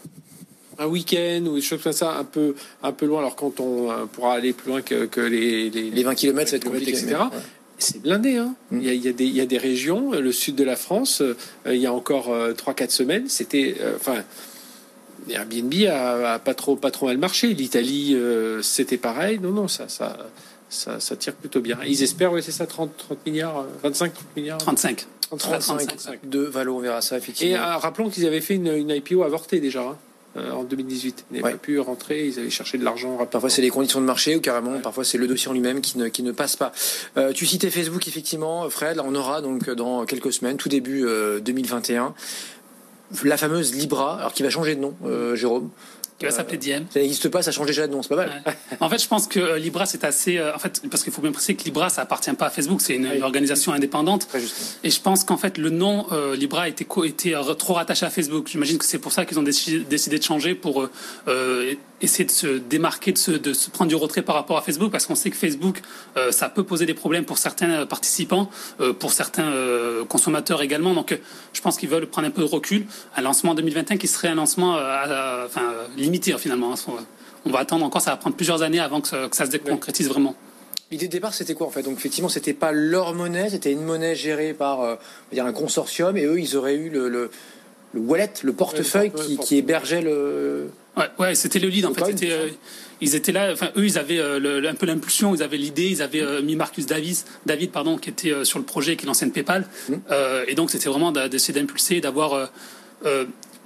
un 0.79 0.87
week-end 0.87 1.45
ou 1.47 1.57
des 1.57 1.61
choses 1.61 1.83
comme 1.83 1.93
ça 1.93 2.17
un 2.17 2.25
peu 2.25 2.55
un 2.83 2.93
peu 2.93 3.05
loin 3.05 3.19
alors 3.19 3.37
quand 3.37 3.61
on 3.61 3.91
euh, 3.91 4.07
pourra 4.07 4.33
aller 4.33 4.55
plus 4.55 4.71
loin 4.71 4.81
que, 4.81 5.05
que 5.05 5.21
les, 5.21 5.69
les, 5.69 5.91
les 5.91 6.03
20 6.03 6.15
km 6.15 6.49
ça 6.49 6.53
va 6.53 6.57
être 6.57 6.65
compliqué 6.65 6.93
etc 6.93 7.19
c'est 7.83 8.01
blindé. 8.01 8.37
Hein. 8.37 8.55
Mm. 8.71 8.79
Il, 8.81 8.87
y 8.87 8.91
a, 8.91 8.93
il, 8.93 9.05
y 9.05 9.09
a 9.09 9.13
des, 9.13 9.25
il, 9.25 9.35
y 9.35 9.41
a, 9.41 9.47
des, 9.47 9.59
régions, 9.59 10.13
le 10.13 10.33
sud 10.33 10.55
de 10.55 10.65
la 10.65 10.77
France, 10.77 11.21
euh, 11.23 11.35
il 11.67 11.77
y 11.77 11.87
a 11.87 11.93
encore 11.93 12.31
euh, 12.31 12.53
3-4 12.53 12.91
semaines, 12.91 13.29
c'était. 13.29 13.77
Euh, 13.81 13.97
enfin. 13.97 14.23
Airbnb 15.29 15.75
a, 15.87 16.35
a, 16.35 16.39
pas 16.39 16.55
trop 16.55 16.77
pas 16.77 16.91
trop 16.91 17.07
mal 17.07 17.19
marché. 17.19 17.53
L'Italie, 17.53 18.15
euh, 18.15 18.63
c'était 18.63 18.97
pareil. 18.97 19.39
Non, 19.39 19.51
non, 19.51 19.69
ça, 19.69 19.87
ça, 19.87 20.17
ça, 20.71 20.99
ça, 20.99 21.15
tire 21.15 21.35
plutôt 21.35 21.61
bien. 21.61 21.79
Ils 21.87 22.03
espèrent, 22.03 22.33
oui, 22.33 22.43
c'est 22.43 22.53
ça, 22.53 22.67
30, 22.67 22.97
30 22.97 23.27
milliards, 23.27 23.67
25, 23.83 24.15
30 24.15 24.37
milliards? 24.37 24.59
35. 24.59 25.07
35, 25.29 25.59
35, 25.61 25.87
35. 25.89 26.29
de 26.29 26.41
Valo, 26.41 26.77
on 26.77 26.81
verra 26.81 27.03
ça, 27.03 27.19
effectivement. 27.19 27.55
Et 27.55 27.59
rappelons 27.59 28.09
qu'ils 28.09 28.27
avaient 28.27 28.41
fait 28.41 28.55
une, 28.55 28.69
une 28.69 28.91
IPO 28.91 29.23
avortée 29.23 29.61
déjà. 29.61 29.83
Hein. 29.83 29.99
Euh, 30.37 30.53
en 30.53 30.63
2018. 30.63 31.25
Ils 31.31 31.35
n'avaient 31.35 31.45
ouais. 31.45 31.53
pas 31.53 31.59
pu 31.59 31.81
rentrer, 31.81 32.25
ils 32.25 32.39
avaient 32.39 32.51
cherché 32.51 32.79
de 32.79 32.85
l'argent. 32.85 33.17
Parfois 33.27 33.51
c'est 33.51 33.63
les 33.63 33.71
conditions 33.71 34.01
de 34.01 34.07
marché 34.07 34.37
ou 34.37 34.41
carrément, 34.41 34.75
ouais. 34.75 34.81
parfois 34.81 35.03
c'est 35.03 35.19
le 35.19 35.27
dossier 35.27 35.51
en 35.51 35.55
lui-même 35.55 35.81
qui 35.81 35.99
ne, 35.99 36.07
qui 36.07 36.23
ne 36.23 36.31
passe 36.31 36.55
pas. 36.55 36.71
Euh, 37.17 37.33
tu 37.33 37.47
citais 37.47 37.69
Facebook 37.69 38.07
effectivement, 38.07 38.71
Fred, 38.71 38.97
là 38.97 39.03
on 39.05 39.17
aura 39.17 39.41
donc 39.41 39.69
dans 39.71 40.05
quelques 40.05 40.33
semaines, 40.33 40.57
tout 40.57 40.69
début 40.69 41.05
euh, 41.05 41.41
2021, 41.41 42.15
la 43.25 43.37
fameuse 43.37 43.75
Libra, 43.75 44.21
alors 44.21 44.33
qui 44.33 44.45
va 44.45 44.51
changer 44.51 44.77
de 44.77 44.81
nom, 44.81 44.95
euh, 45.05 45.35
Jérôme 45.35 45.71
qui 46.21 46.27
va 46.27 46.33
s'appeler 46.33 46.59
Diem. 46.59 46.85
Ça 46.91 47.01
n'existe 47.01 47.31
pas, 47.31 47.43
ça 47.43 47.51
change 47.51 47.67
déjà 47.67 47.87
de 47.87 47.93
nom, 47.93 48.03
c'est 48.03 48.11
pas 48.11 48.17
mal. 48.17 48.43
Ouais. 48.47 48.53
En 48.79 48.91
fait, 48.91 49.03
je 49.03 49.09
pense 49.09 49.27
que 49.27 49.57
Libra, 49.57 49.87
c'est 49.87 50.05
assez. 50.05 50.37
Euh, 50.37 50.55
en 50.55 50.59
fait, 50.59 50.83
parce 50.91 51.03
qu'il 51.03 51.13
faut 51.13 51.23
bien 51.23 51.33
préciser 51.33 51.57
que 51.57 51.65
Libra, 51.65 51.89
ça 51.89 52.03
appartient 52.03 52.33
pas 52.35 52.47
à 52.47 52.51
Facebook, 52.51 52.83
c'est 52.83 52.95
une, 52.95 53.07
oui. 53.07 53.17
une, 53.17 53.23
organisation 53.23 53.73
indépendante. 53.73 54.29
Et 54.85 54.91
je 54.91 55.01
pense 55.01 55.25
qu'en 55.25 55.39
fait, 55.39 55.57
le 55.57 55.71
nom 55.71 56.07
euh, 56.13 56.37
Libra 56.37 56.69
était, 56.69 56.87
était 57.07 57.35
euh, 57.35 57.55
trop 57.55 57.73
rattaché 57.73 58.05
à 58.05 58.11
Facebook. 58.11 58.49
J'imagine 58.49 58.77
que 58.77 58.85
c'est 58.85 58.99
pour 58.99 59.13
ça 59.13 59.25
qu'ils 59.25 59.39
ont 59.39 59.43
décidé, 59.43 59.81
décidé, 59.81 60.19
de 60.19 60.23
changer 60.23 60.55
pour 60.55 60.87
euh, 61.29 61.75
essayer 62.01 62.25
de 62.25 62.31
se 62.31 62.47
démarquer, 62.47 63.13
de 63.13 63.19
se, 63.19 63.31
de 63.31 63.53
se, 63.53 63.71
prendre 63.71 63.89
du 63.89 63.95
retrait 63.95 64.23
par 64.23 64.35
rapport 64.35 64.57
à 64.57 64.63
Facebook, 64.63 64.91
parce 64.91 65.07
qu'on 65.07 65.15
sait 65.15 65.31
que 65.31 65.37
Facebook, 65.37 65.81
euh, 66.17 66.33
ça 66.33 66.49
peut 66.49 66.65
poser 66.65 66.87
des 66.87 66.95
problèmes 66.95 67.25
pour 67.25 67.39
certains 67.39 67.87
participants, 67.87 68.51
euh, 68.81 68.93
pour 68.93 69.13
certains 69.13 69.53
consommateurs 70.09 70.63
également. 70.63 70.95
Donc, 70.95 71.19
je 71.53 71.61
pense 71.61 71.77
qu'ils 71.77 71.89
veulent 71.89 72.07
prendre 72.07 72.29
un 72.29 72.31
peu 72.31 72.43
de 72.43 72.47
recul. 72.47 72.87
Un 73.17 73.23
lancement 73.23 73.53
en 73.53 73.55
2021 73.55 73.97
qui 73.97 74.09
serait 74.09 74.29
un 74.29 74.35
lancement 74.35 74.77
à, 74.77 74.81
à, 74.81 75.47
enfin, 75.47 75.73
limité 75.97 76.37
finalement. 76.39 76.75
On 77.45 77.51
va 77.51 77.61
attendre 77.61 77.85
encore, 77.85 78.03
ça 78.03 78.11
va 78.11 78.17
prendre 78.17 78.37
plusieurs 78.37 78.63
années 78.63 78.81
avant 78.81 79.01
que 79.01 79.09
ça, 79.09 79.29
que 79.29 79.37
ça 79.37 79.51
se 79.51 79.57
concrétise 79.57 80.09
vraiment. 80.09 80.35
L'idée 80.91 81.07
de 81.07 81.13
départ, 81.13 81.35
c'était 81.35 81.55
quoi 81.55 81.69
en 81.69 81.71
fait? 81.71 81.83
Donc 81.83 81.99
effectivement, 81.99 82.29
c'était 82.29 82.53
pas 82.53 82.73
leur 82.73 83.15
monnaie, 83.15 83.49
c'était 83.49 83.71
une 83.71 83.85
monnaie 83.85 84.17
gérée 84.17 84.53
par 84.53 84.81
euh, 84.81 84.97
dire 85.33 85.47
un 85.47 85.53
consortium, 85.53 86.17
et 86.17 86.25
eux, 86.25 86.41
ils 86.41 86.57
auraient 86.57 86.75
eu 86.75 86.91
le, 86.91 87.09
le, 87.09 87.31
le 87.93 88.01
wallet, 88.01 88.33
le 88.43 88.53
portefeuille 88.53 89.11
ouais, 89.15 89.25
qui, 89.25 89.39
qui, 89.39 89.57
hébergeait 89.57 90.03
le. 90.03 90.71
Ouais, 90.97 91.05
ouais 91.19 91.35
c'était 91.35 91.59
le 91.59 91.69
lead 91.69 91.87
en 91.87 91.95
fait. 91.95 92.05
C'était, 92.07 92.31
euh, 92.31 92.49
ils 93.01 93.15
étaient 93.15 93.33
là, 93.33 93.51
enfin 93.53 93.71
eux, 93.77 93.85
ils 93.85 93.99
avaient 93.99 94.19
euh, 94.19 94.39
le, 94.39 94.69
un 94.69 94.75
peu 94.75 94.87
l'impulsion, 94.87 95.35
ils 95.35 95.43
avaient 95.43 95.57
l'idée, 95.57 95.89
ils 95.89 96.03
avaient 96.03 96.23
euh, 96.23 96.43
mis 96.43 96.57
Marcus 96.57 96.87
Davis, 96.87 97.25
David, 97.47 97.73
pardon, 97.73 97.97
qui 97.97 98.11
était 98.11 98.45
sur 98.45 98.59
le 98.59 98.65
projet, 98.65 98.97
qui 98.97 99.05
est 99.05 99.07
l'ancienne 99.07 99.33
PayPal, 99.33 99.67
mmh. 99.89 99.95
et 100.47 100.55
donc 100.55 100.71
c'était 100.71 100.89
vraiment 100.89 101.13
d'essayer 101.13 101.59
d'impulser, 101.59 102.01
d'avoir 102.01 102.51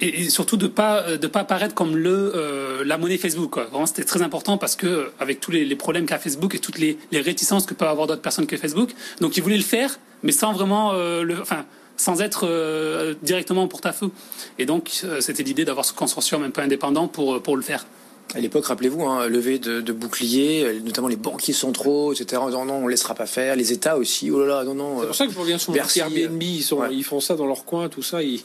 et, 0.01 0.21
et, 0.21 0.29
surtout 0.29 0.57
de 0.57 0.67
pas 0.67 1.17
de 1.17 1.27
pas 1.27 1.41
apparaître 1.41 1.73
comme 1.73 1.95
le 1.95 2.83
la 2.83 2.97
monnaie 2.97 3.17
Facebook 3.17 3.51
quoi. 3.51 3.65
Vraiment 3.65 3.85
c'était 3.85 4.03
très 4.03 4.21
important 4.21 4.57
parce 4.57 4.75
que 4.75 5.11
avec 5.19 5.39
tous 5.39 5.51
les, 5.51 5.65
les 5.65 5.75
problèmes 5.75 6.05
qu'a 6.05 6.17
Facebook 6.17 6.55
et 6.55 6.59
toutes 6.59 6.79
les, 6.79 6.97
les 7.11 7.21
réticences 7.21 7.65
que 7.65 7.73
peuvent 7.73 7.89
avoir 7.89 8.07
d'autres 8.07 8.21
personnes 8.21 8.47
que 8.47 8.57
Facebook, 8.57 8.91
donc 9.21 9.37
ils 9.37 9.43
voulaient 9.43 9.57
le 9.57 9.63
faire 9.63 9.99
mais 10.23 10.31
sans 10.31 10.53
vraiment 10.53 10.93
le 10.93 11.39
enfin 11.41 11.65
sans 11.97 12.21
être 12.21 12.45
euh, 12.47 13.13
directement 13.21 13.63
en 13.63 13.67
porte-à-feu. 13.67 14.11
Et 14.59 14.65
donc 14.65 15.01
euh, 15.03 15.21
c'était 15.21 15.43
l'idée 15.43 15.65
d'avoir 15.65 15.85
ce 15.85 15.93
consortium 15.93 16.43
un 16.43 16.49
peu 16.49 16.61
indépendant 16.61 17.07
pour 17.07 17.41
pour 17.41 17.55
le 17.55 17.63
faire. 17.63 17.85
À 18.33 18.39
l'époque, 18.39 18.65
rappelez-vous, 18.65 19.03
hein, 19.03 19.27
levée 19.27 19.59
de, 19.59 19.79
de, 19.79 19.93
boucliers, 19.93 20.81
notamment 20.83 21.07
les 21.07 21.15
banquiers 21.15 21.53
centraux, 21.53 22.11
etc. 22.11 22.41
Non, 22.51 22.65
non, 22.65 22.73
on 22.83 22.87
laissera 22.87 23.15
pas 23.15 23.27
faire. 23.27 23.55
Les 23.55 23.71
États 23.71 23.97
aussi. 23.97 24.29
Oh 24.29 24.39
là 24.39 24.57
là, 24.57 24.63
non, 24.65 24.73
non. 24.73 24.99
C'est 24.99 25.05
pour 25.05 25.15
ça 25.15 25.25
que 25.27 25.31
je 25.31 25.39
reviens 25.39 25.57
sur 25.57 25.71
Bercy, 25.71 25.99
Airbnb. 25.99 26.41
Ils, 26.41 26.61
sont, 26.61 26.77
ouais. 26.77 26.89
ils 26.91 27.03
font 27.03 27.21
ça 27.21 27.35
dans 27.35 27.45
leur 27.45 27.63
coin, 27.63 27.87
tout 27.87 28.01
ça. 28.01 28.21
Ils, 28.21 28.41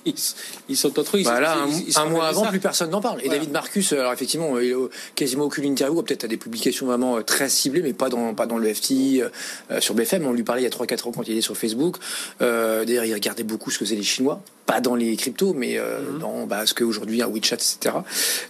sont 0.77 0.97
entre 0.99 1.17
eux. 1.17 1.23
Bah 1.25 1.41
là, 1.41 1.57
un, 1.57 2.03
un 2.03 2.05
mois 2.07 2.29
avant, 2.29 2.45
ça. 2.45 2.51
plus 2.51 2.61
personne 2.61 2.91
n'en 2.91 3.01
parle. 3.01 3.21
Et 3.21 3.25
voilà. 3.25 3.39
David 3.39 3.53
Marcus, 3.53 3.93
alors 3.93 4.13
effectivement, 4.13 4.59
il 4.61 4.73
a 4.73 4.87
quasiment 5.17 5.45
aucune 5.45 5.65
interview. 5.65 6.03
Peut-être 6.03 6.25
à 6.25 6.29
des 6.29 6.37
publications 6.37 6.87
vraiment 6.87 7.21
très 7.23 7.49
ciblées, 7.49 7.83
mais 7.83 7.93
pas 7.93 8.09
dans, 8.09 8.35
pas 8.35 8.47
dans 8.47 8.59
le 8.59 8.73
FT, 8.73 8.93
euh, 9.21 9.81
sur 9.81 9.95
BFM. 9.95 10.27
On 10.27 10.33
lui 10.33 10.45
parlait 10.45 10.63
il 10.63 10.65
y 10.65 10.69
a 10.69 10.71
3-4 10.71 11.09
ans 11.09 11.13
quand 11.13 11.27
il 11.27 11.33
était 11.33 11.41
sur 11.41 11.57
Facebook. 11.57 11.97
Euh, 12.43 12.85
D'ailleurs, 12.85 13.07
il 13.07 13.15
regardait 13.15 13.43
beaucoup 13.43 13.71
ce 13.71 13.79
que 13.79 13.85
faisaient 13.85 13.97
les 13.97 14.03
Chinois. 14.03 14.41
Pas 14.67 14.81
dans 14.81 14.95
les 14.95 15.17
cryptos, 15.17 15.53
mais 15.53 15.79
euh, 15.79 15.99
mm 16.01 16.05
-hmm. 16.05 16.19
dans 16.21 16.47
bah, 16.47 16.65
ce 16.67 16.75
qu'aujourd'hui 16.75 17.23
un 17.23 17.29
WeChat, 17.29 17.57
etc. 17.57 17.97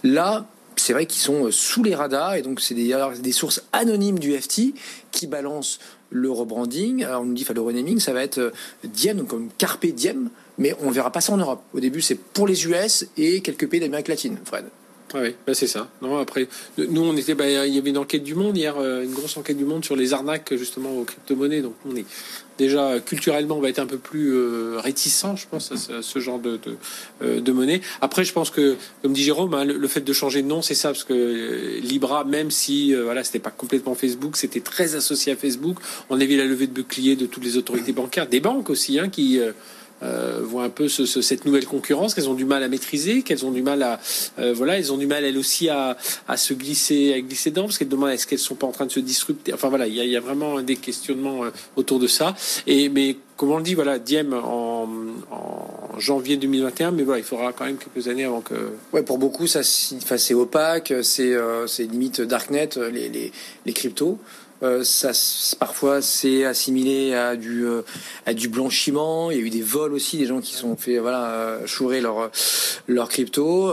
Là, 0.03 0.45
c'est 0.81 0.93
vrai 0.93 1.05
qu'ils 1.05 1.21
sont 1.21 1.51
sous 1.51 1.83
les 1.83 1.95
radars 1.95 2.35
et 2.35 2.41
donc 2.41 2.59
c'est 2.59 2.73
des, 2.73 3.31
sources 3.31 3.63
anonymes 3.71 4.19
du 4.19 4.35
FT 4.37 4.73
qui 5.11 5.27
balancent 5.27 5.79
le 6.09 6.29
rebranding. 6.31 7.03
Alors 7.03 7.21
on 7.21 7.25
nous 7.25 7.33
dit, 7.33 7.43
enfin 7.43 7.53
le 7.53 7.61
renaming, 7.61 7.99
ça 7.99 8.13
va 8.13 8.23
être 8.23 8.51
Diem, 8.83 9.17
donc 9.17 9.27
comme 9.27 9.49
Carpe 9.57 9.85
Diem, 9.85 10.29
mais 10.57 10.75
on 10.81 10.89
verra 10.89 11.11
pas 11.11 11.21
ça 11.21 11.33
en 11.33 11.37
Europe. 11.37 11.61
Au 11.73 11.79
début, 11.79 12.01
c'est 12.01 12.15
pour 12.15 12.47
les 12.47 12.65
US 12.65 13.05
et 13.17 13.41
quelques 13.41 13.69
pays 13.69 13.79
d'Amérique 13.79 14.07
latine, 14.07 14.37
Fred. 14.43 14.65
Oui, 15.13 15.35
bah 15.45 15.53
c'est 15.53 15.67
ça. 15.67 15.89
Non, 16.01 16.17
après, 16.17 16.47
nous, 16.77 17.01
on 17.01 17.15
était, 17.17 17.35
bah, 17.35 17.49
il 17.49 17.73
y 17.73 17.77
avait 17.77 17.89
une 17.89 17.97
enquête 17.97 18.23
du 18.23 18.35
Monde 18.35 18.57
hier, 18.57 18.75
une 18.77 19.11
grosse 19.11 19.35
enquête 19.37 19.57
du 19.57 19.65
Monde 19.65 19.83
sur 19.83 19.95
les 19.95 20.13
arnaques 20.13 20.55
justement 20.55 20.91
aux 20.97 21.03
crypto-monnaies. 21.03 21.61
Donc, 21.61 21.75
on 21.85 21.95
est 21.95 22.05
déjà 22.61 22.99
culturellement, 22.99 23.57
on 23.57 23.61
va 23.61 23.69
être 23.69 23.79
un 23.79 23.87
peu 23.87 23.97
plus 23.97 24.33
euh, 24.33 24.77
réticent, 24.77 25.25
je 25.35 25.45
pense, 25.49 25.71
à 25.71 26.01
ce, 26.01 26.19
genre 26.19 26.39
de, 26.39 26.59
euh, 27.21 27.41
de, 27.41 27.51
monnaie. 27.51 27.81
Après, 28.01 28.23
je 28.23 28.33
pense 28.33 28.51
que, 28.51 28.75
comme 29.01 29.13
dit 29.13 29.23
Jérôme, 29.23 29.53
hein, 29.53 29.65
le, 29.65 29.87
fait 29.87 30.01
de 30.01 30.13
changer 30.13 30.41
de 30.43 30.47
nom, 30.47 30.61
c'est 30.61 30.75
ça, 30.75 30.89
parce 30.89 31.03
que 31.03 31.13
euh, 31.13 31.79
Libra, 31.81 32.23
même 32.23 32.51
si 32.51 32.93
euh, 32.93 33.03
voilà, 33.03 33.23
c'était 33.23 33.39
pas 33.39 33.49
complètement 33.49 33.95
Facebook, 33.95 34.37
c'était 34.37 34.59
très 34.59 34.95
associé 34.95 35.33
à 35.33 35.35
Facebook. 35.35 35.77
On 36.09 36.21
a 36.21 36.25
vu 36.25 36.37
la 36.37 36.45
levée 36.45 36.67
de 36.67 36.73
bouclier 36.73 37.15
de 37.15 37.25
toutes 37.25 37.43
les 37.43 37.57
autorités 37.57 37.93
bancaires, 37.93 38.27
des 38.27 38.39
banques 38.39 38.69
aussi, 38.69 38.99
hein, 38.99 39.09
qui 39.09 39.39
euh, 40.03 40.39
voient 40.43 40.63
un 40.63 40.69
peu 40.69 40.87
ce, 40.87 41.05
ce, 41.05 41.21
cette 41.21 41.45
nouvelle 41.45 41.65
concurrence 41.65 42.13
qu'elles 42.13 42.29
ont 42.29 42.33
du 42.33 42.45
mal 42.45 42.63
à 42.63 42.67
maîtriser, 42.67 43.21
qu'elles 43.21 43.45
ont 43.45 43.51
du 43.51 43.61
mal 43.61 43.83
à 43.83 43.99
euh, 44.39 44.53
voilà, 44.53 44.77
elles 44.77 44.91
ont 44.91 44.97
du 44.97 45.07
mal 45.07 45.23
elles 45.23 45.37
aussi 45.37 45.69
à, 45.69 45.97
à 46.27 46.37
se 46.37 46.53
glisser, 46.53 47.13
à 47.13 47.21
glisser 47.21 47.51
dedans 47.51 47.63
parce 47.63 47.77
qu'elles 47.77 47.89
demandent 47.89 48.09
est-ce 48.09 48.25
qu'elles 48.25 48.39
sont 48.39 48.55
pas 48.55 48.67
en 48.67 48.71
train 48.71 48.85
de 48.85 48.91
se 48.91 48.99
disrupter? 48.99 49.53
Enfin 49.53 49.69
voilà, 49.69 49.87
il 49.87 49.95
y 49.95 50.01
a, 50.01 50.05
y 50.05 50.17
a, 50.17 50.19
vraiment 50.19 50.61
des 50.61 50.75
questionnements 50.75 51.43
euh, 51.43 51.49
autour 51.75 51.99
de 51.99 52.07
ça. 52.07 52.35
Et 52.67 52.89
mais 52.89 53.17
comme 53.37 53.51
on 53.51 53.57
le 53.57 53.63
dit, 53.63 53.73
voilà, 53.73 53.99
Diem 53.99 54.33
en, 54.33 54.87
janvier 55.97 56.37
2021, 56.37 56.91
mais 56.91 57.03
voilà, 57.03 57.19
il 57.19 57.23
faudra 57.23 57.53
quand 57.53 57.65
même 57.65 57.77
quelques 57.77 58.07
années 58.07 58.23
avant 58.23 58.41
que. 58.41 58.53
Ouais, 58.93 59.03
pour 59.03 59.17
beaucoup, 59.17 59.45
ça, 59.45 59.61
c'est 59.63 60.33
opaque, 60.33 60.93
c'est 61.03 61.35
limite 61.79 62.21
darknet, 62.21 62.69
les, 62.91 63.09
les, 63.09 63.31
les 63.65 63.73
cryptos. 63.73 64.19
Euh, 64.63 64.83
ça, 64.83 65.11
parfois, 65.59 66.01
c'est 66.01 66.45
assimilé 66.45 67.15
à 67.15 67.35
du, 67.35 67.65
euh, 67.65 67.81
à 68.25 68.33
du 68.33 68.47
blanchiment. 68.47 69.31
Il 69.31 69.37
y 69.37 69.41
a 69.41 69.43
eu 69.43 69.49
des 69.49 69.61
vols 69.61 69.93
aussi, 69.93 70.17
des 70.17 70.27
gens 70.27 70.39
qui 70.39 70.53
sont 70.53 70.75
fait 70.75 70.99
voilà, 70.99 71.31
euh, 71.31 71.65
chourer 71.65 71.99
leur, 71.99 72.29
leur 72.87 73.09
crypto. 73.09 73.71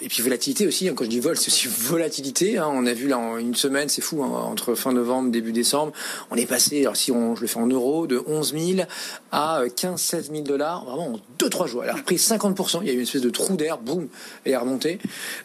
et 0.00 0.08
puis 0.08 0.22
volatilité 0.22 0.66
aussi. 0.66 0.88
Hein. 0.88 0.94
Quand 0.94 1.04
je 1.04 1.10
dis 1.10 1.20
vol, 1.20 1.36
c'est 1.36 1.48
aussi 1.48 1.68
volatilité. 1.78 2.58
Hein. 2.58 2.68
On 2.72 2.86
a 2.86 2.92
vu 2.92 3.08
là 3.08 3.18
en 3.18 3.38
une 3.38 3.54
semaine, 3.54 3.88
c'est 3.88 4.02
fou, 4.02 4.22
hein, 4.22 4.28
entre 4.28 4.74
fin 4.74 4.92
novembre, 4.92 5.30
début 5.30 5.52
décembre, 5.52 5.92
on 6.30 6.36
est 6.36 6.46
passé, 6.46 6.82
alors 6.82 6.96
si 6.96 7.10
on, 7.10 7.34
je 7.34 7.42
le 7.42 7.46
fais 7.46 7.58
en 7.58 7.66
euros, 7.66 8.06
de 8.06 8.22
11 8.26 8.54
000 8.76 8.88
à 9.32 9.62
15 9.74 10.00
16 10.00 10.30
000 10.30 10.42
dollars, 10.42 10.84
vraiment 10.84 11.14
en 11.14 11.20
2-3 11.44 11.66
jours. 11.66 11.84
Elle 11.84 11.90
a 11.90 11.94
repris 11.94 12.16
50%. 12.16 12.78
Il 12.82 12.86
y 12.86 12.90
a 12.90 12.92
eu 12.92 12.96
une 12.96 13.02
espèce 13.02 13.22
de 13.22 13.30
trou 13.30 13.56
d'air, 13.56 13.78
boum, 13.78 14.08
et 14.46 14.52
est 14.52 14.56
remontée. 14.56 14.98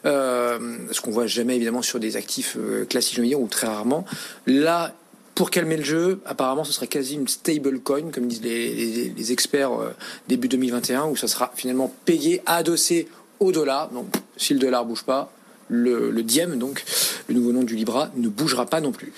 ce 0.04 1.02
qu'on 1.02 1.12
voit 1.12 1.28
jamais 1.28 1.56
évidemment 1.56 1.82
sur 1.82 2.00
des 2.00 2.18
actifs 2.18 2.58
classiques, 2.90 3.16
je 3.16 3.22
veux 3.22 3.28
dire, 3.28 3.40
ou 3.40 3.48
très 3.48 3.68
rarement. 3.68 4.06
Là, 4.46 4.75
pour 5.36 5.52
calmer 5.52 5.76
le 5.76 5.84
jeu, 5.84 6.22
apparemment, 6.26 6.64
ce 6.64 6.72
serait 6.72 6.88
quasi 6.88 7.16
une 7.16 7.28
stable 7.28 7.80
coin, 7.82 8.10
comme 8.10 8.28
disent 8.28 8.42
les, 8.42 9.32
experts 9.34 9.74
euh, 9.74 9.94
début 10.30 10.48
2021, 10.48 11.08
où 11.08 11.18
ça 11.18 11.28
sera 11.28 11.52
finalement 11.56 11.94
payé, 12.06 12.42
adossé 12.46 13.10
au 13.42 13.52
dollar. 13.52 13.90
Donc, 13.90 14.08
si 14.38 14.54
le 14.54 14.60
dollar 14.60 14.86
bouge 14.86 15.04
pas, 15.04 15.32
le, 15.68 16.10
le 16.10 16.24
Diem, 16.24 16.58
donc 16.58 16.86
le 17.28 17.36
nouveau 17.36 17.52
nom 17.52 17.64
du 17.64 17.76
Libra, 17.76 18.10
ne 18.16 18.30
bougera 18.30 18.66
pas 18.66 18.80
non 18.80 18.94
plus. 18.94 19.12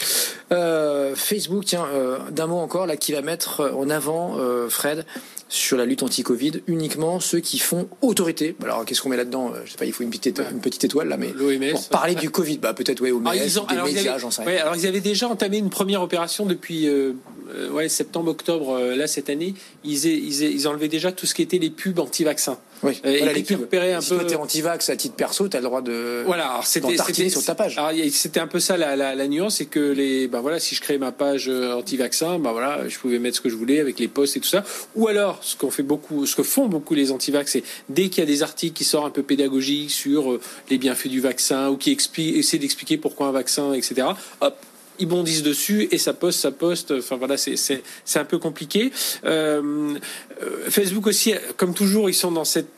Euh, 0.51 1.13
Facebook, 1.15 1.65
tiens, 1.65 1.85
euh, 1.93 2.17
d'un 2.31 2.47
mot 2.47 2.57
encore, 2.57 2.87
là, 2.87 2.97
qui 2.97 3.11
va 3.11 3.21
mettre 3.21 3.71
en 3.75 3.89
avant, 3.89 4.37
Fred, 4.69 5.05
sur 5.49 5.77
la 5.77 5.85
lutte 5.85 6.03
anti-Covid 6.03 6.63
uniquement 6.67 7.19
ceux 7.19 7.39
qui 7.39 7.59
font 7.59 7.87
autorité. 8.01 8.55
Alors 8.63 8.85
qu'est-ce 8.85 9.01
qu'on 9.01 9.09
met 9.09 9.17
là-dedans? 9.17 9.53
Je 9.65 9.71
sais 9.71 9.77
pas, 9.77 9.85
il 9.85 9.93
faut 9.93 10.03
une 10.03 10.09
petite, 10.09 10.41
une 10.51 10.59
petite 10.59 10.83
étoile 10.83 11.07
là, 11.07 11.17
mais 11.17 11.33
pour 11.71 11.89
parler 11.89 12.15
du 12.15 12.29
Covid, 12.29 12.57
bah 12.57 12.73
peut-être 12.73 13.01
ouais, 13.01 13.11
OMS, 13.11 13.31
ils 13.33 13.59
ont, 13.59 13.65
des 13.65 13.93
médias, 13.93 14.17
j'en 14.17 14.31
sais 14.31 14.43
rien. 14.43 14.61
alors 14.61 14.75
ils 14.75 14.85
avaient 14.87 15.01
déjà 15.01 15.27
entamé 15.27 15.57
une 15.57 15.69
première 15.69 16.01
opération 16.01 16.45
depuis 16.45 16.87
euh, 16.87 17.13
euh, 17.55 17.69
ouais, 17.71 17.89
septembre-octobre 17.89 18.71
euh, 18.71 18.95
là 18.95 19.07
cette 19.07 19.29
année. 19.29 19.53
Ils, 19.83 20.05
ils, 20.05 20.43
ils 20.43 20.67
enlevaient 20.67 20.87
déjà 20.87 21.11
tout 21.11 21.25
ce 21.25 21.33
qui 21.33 21.41
était 21.41 21.57
les 21.57 21.69
pubs 21.69 21.99
anti-vaccins. 21.99 22.57
Oui. 22.83 22.99
Euh, 23.05 23.15
voilà, 23.17 23.33
les 23.33 23.43
pubs. 23.43 23.67
Un 23.73 24.01
si 24.01 24.09
peu... 24.09 24.25
toi 24.25 24.41
anti-vax 24.41 24.89
à 24.89 24.95
titre 24.95 25.15
perso, 25.15 25.47
t'as 25.47 25.59
le 25.59 25.63
droit 25.63 25.81
de. 25.81 26.23
Voilà, 26.25 26.59
c'était 26.63 26.97
sur 27.29 27.43
ta 27.43 27.55
page. 27.55 27.79
C'était 28.11 28.39
un 28.39 28.47
peu 28.47 28.59
ça 28.59 28.77
la, 28.77 28.95
la, 28.95 29.15
la 29.15 29.27
nuance, 29.27 29.57
c'est 29.57 29.65
que 29.65 29.79
les, 29.79 30.27
ben 30.27 30.41
voilà, 30.41 30.59
si 30.59 30.75
je 30.75 30.81
crée 30.81 30.97
ma 30.97 31.11
page 31.11 31.49
anti-vaccin, 31.49 32.39
ben 32.39 32.51
voilà, 32.51 32.87
je 32.87 32.97
pouvais 32.99 33.19
mettre 33.19 33.37
ce 33.37 33.41
que 33.41 33.49
je 33.49 33.55
voulais 33.55 33.79
avec 33.79 33.99
les 33.99 34.07
posts 34.07 34.37
et 34.37 34.39
tout 34.39 34.47
ça. 34.47 34.63
Ou 34.95 35.07
alors, 35.07 35.39
ce 35.41 35.55
qu'on 35.55 35.71
fait 35.71 35.83
beaucoup, 35.83 36.25
ce 36.25 36.35
que 36.35 36.43
font 36.43 36.67
beaucoup 36.67 36.93
les 36.93 37.11
anti-vax, 37.11 37.51
c'est 37.51 37.63
dès 37.89 38.09
qu'il 38.09 38.19
y 38.19 38.23
a 38.23 38.29
des 38.29 38.43
articles 38.43 38.75
qui 38.75 38.83
sortent 38.83 39.07
un 39.07 39.11
peu 39.11 39.23
pédagogiques 39.23 39.91
sur 39.91 40.39
les 40.69 40.77
bienfaits 40.77 41.07
du 41.07 41.21
vaccin 41.21 41.69
ou 41.69 41.77
qui 41.77 41.97
essaient 42.17 42.57
d'expliquer 42.57 42.97
pourquoi 42.97 43.27
un 43.27 43.31
vaccin, 43.31 43.73
etc. 43.73 44.07
Hop, 44.41 44.55
ils 44.99 45.07
bondissent 45.07 45.43
dessus 45.43 45.87
et 45.91 45.97
ça 45.97 46.13
poste, 46.13 46.39
ça 46.39 46.51
poste. 46.51 46.91
Enfin 46.91 47.17
voilà, 47.17 47.37
c'est 47.37 47.81
un 48.15 48.25
peu 48.25 48.37
compliqué. 48.37 48.91
Euh, 49.25 49.95
Facebook 50.69 51.07
aussi, 51.07 51.33
comme 51.55 51.73
toujours, 51.73 52.09
ils 52.09 52.13
sont 52.13 52.31
dans 52.31 52.45
cette 52.45 52.69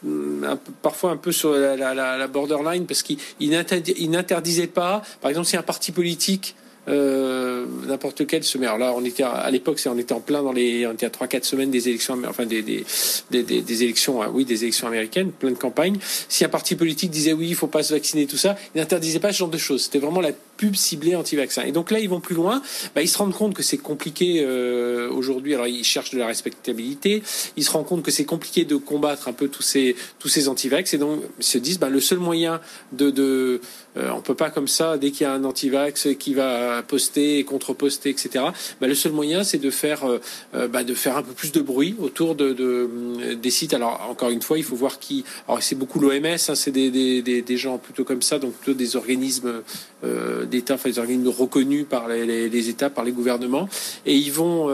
un 0.44 0.56
peu, 0.56 0.72
parfois 0.82 1.12
un 1.12 1.18
peu 1.18 1.32
sur 1.32 1.52
la, 1.54 1.76
la, 1.76 2.18
la 2.18 2.28
borderline 2.28 2.86
parce 2.86 3.04
qu'ils 3.04 3.20
n'interdisaient 3.50 4.68
pas. 4.68 5.02
Par 5.22 5.30
exemple, 5.30 5.48
si 5.48 5.58
un 5.58 5.64
parti 5.64 5.92
politique 5.92 6.56
euh, 6.88 7.66
n'importe 7.88 8.26
quel 8.26 8.44
sommet. 8.44 8.68
Alors 8.68 8.78
là, 8.78 8.94
on 8.96 9.04
était 9.04 9.24
à, 9.24 9.50
l'époque, 9.52 9.80
on 9.86 9.98
était 9.98 10.14
en 10.14 10.22
plein 10.22 10.42
dans 10.42 10.54
les, 10.54 10.88
on 10.88 10.94
était 10.94 11.06
à 11.06 11.10
trois 11.10 11.28
quatre 11.28 11.46
semaines 11.46 11.72
des 11.72 11.90
élections, 11.90 12.18
enfin 12.28 12.46
des 12.46 12.62
des, 12.62 12.84
des, 13.32 13.84
élections, 13.84 14.22
oui, 14.34 14.46
des 14.46 14.64
élections 14.64 14.88
américaines, 14.88 15.32
plein 15.32 15.52
de 15.52 15.58
campagnes. 15.58 15.98
Si 16.28 16.46
un 16.46 16.50
parti 16.50 16.76
politique 16.76 17.12
disait 17.12 17.34
oui, 17.34 17.48
il 17.50 17.56
faut 17.56 17.68
pas 17.68 17.84
se 17.84 17.94
vacciner, 17.94 18.26
tout 18.28 18.38
ça, 18.38 18.56
il 18.74 18.80
n'interdisait 18.80 19.20
pas 19.20 19.32
ce 19.32 19.40
genre 19.40 19.50
de 19.50 19.58
choses. 19.58 19.84
C'était 19.84 20.00
vraiment 20.00 20.22
la 20.22 20.32
pub 20.60 20.76
ciblée 20.76 21.16
anti-vaccin. 21.16 21.64
Et 21.64 21.72
donc 21.72 21.90
là, 21.90 22.00
ils 22.00 22.10
vont 22.10 22.20
plus 22.20 22.36
loin. 22.36 22.62
Bah, 22.94 23.02
ils 23.02 23.08
se 23.08 23.18
rendent 23.18 23.34
compte 23.34 23.54
que 23.54 23.64
c'est 23.64 23.78
compliqué 23.78 24.42
euh, 24.44 25.10
aujourd'hui. 25.10 25.54
Alors 25.54 25.68
ils 25.68 25.86
cherchent 25.86 26.12
de 26.12 26.20
la 26.20 26.28
respectabilité. 26.28 27.24
Ils 27.56 27.64
se 27.64 27.72
rendent 27.72 27.86
compte 27.86 28.04
que 28.04 28.12
c'est 28.12 28.26
compliqué 28.26 28.66
de 28.66 28.76
combattre 28.76 29.30
un 29.30 29.34
peu 29.34 29.48
tous 29.48 29.64
ces 29.64 29.96
tous 30.20 30.28
ces 30.28 30.50
anti-vax. 30.50 30.94
Et 30.94 30.98
donc 30.98 31.22
ils 31.40 31.46
se 31.46 31.58
disent, 31.58 31.80
bah, 31.80 31.90
le 31.90 32.02
seul 32.02 32.20
moyen 32.20 32.60
de, 32.92 33.10
de 33.10 33.62
euh, 34.00 34.12
on 34.12 34.22
peut 34.22 34.36
pas 34.36 34.50
comme 34.50 34.68
ça 34.68 34.98
dès 34.98 35.12
qu'il 35.12 35.26
y 35.26 35.26
a 35.26 35.34
un 35.34 35.44
anti-vax 35.44 36.10
qui 36.18 36.34
va 36.34 36.82
poster, 36.84 37.44
contre-poster, 37.44 38.10
etc. 38.10 38.46
Bah, 38.80 38.88
le 38.88 38.96
seul 38.96 39.12
moyen, 39.12 39.44
c'est 39.44 39.58
de 39.58 39.70
faire, 39.70 40.06
euh, 40.06 40.20
euh, 40.56 40.68
bah, 40.68 40.84
de 40.84 40.94
faire 40.94 41.18
un 41.18 41.24
peu 41.24 41.34
plus 41.34 41.52
de 41.52 41.62
bruit 41.62 41.96
autour 42.00 42.36
de, 42.36 42.54
de, 42.54 43.34
des 43.36 43.50
sites. 43.50 43.74
Alors 43.74 44.08
encore 44.10 44.30
une 44.30 44.42
fois, 44.42 44.58
il 44.58 44.64
faut 44.64 44.76
voir 44.76 45.00
qui. 45.00 45.24
Alors 45.48 45.62
c'est 45.62 45.76
beaucoup 45.76 46.00
l'OMS, 46.00 46.26
hein, 46.26 46.38
c'est 46.38 46.72
des, 46.72 46.90
des, 46.90 47.42
des, 47.42 47.58
gens 47.58 47.78
plutôt 47.78 48.04
comme 48.04 48.22
ça, 48.22 48.40
donc 48.40 48.54
plutôt 48.54 48.78
des 48.78 48.96
organismes 48.96 49.62
euh, 50.04 50.46
d'État, 50.46 50.76
enfin 50.76 50.90
des 50.90 51.00
organismes 51.00 51.30
reconnus 51.30 51.86
par 51.90 52.08
les, 52.08 52.50
les, 52.50 52.70
États, 52.70 52.90
par 52.90 53.04
les 53.04 53.12
gouvernements, 53.12 53.68
et 54.06 54.16
ils 54.16 54.32
vont, 54.32 54.70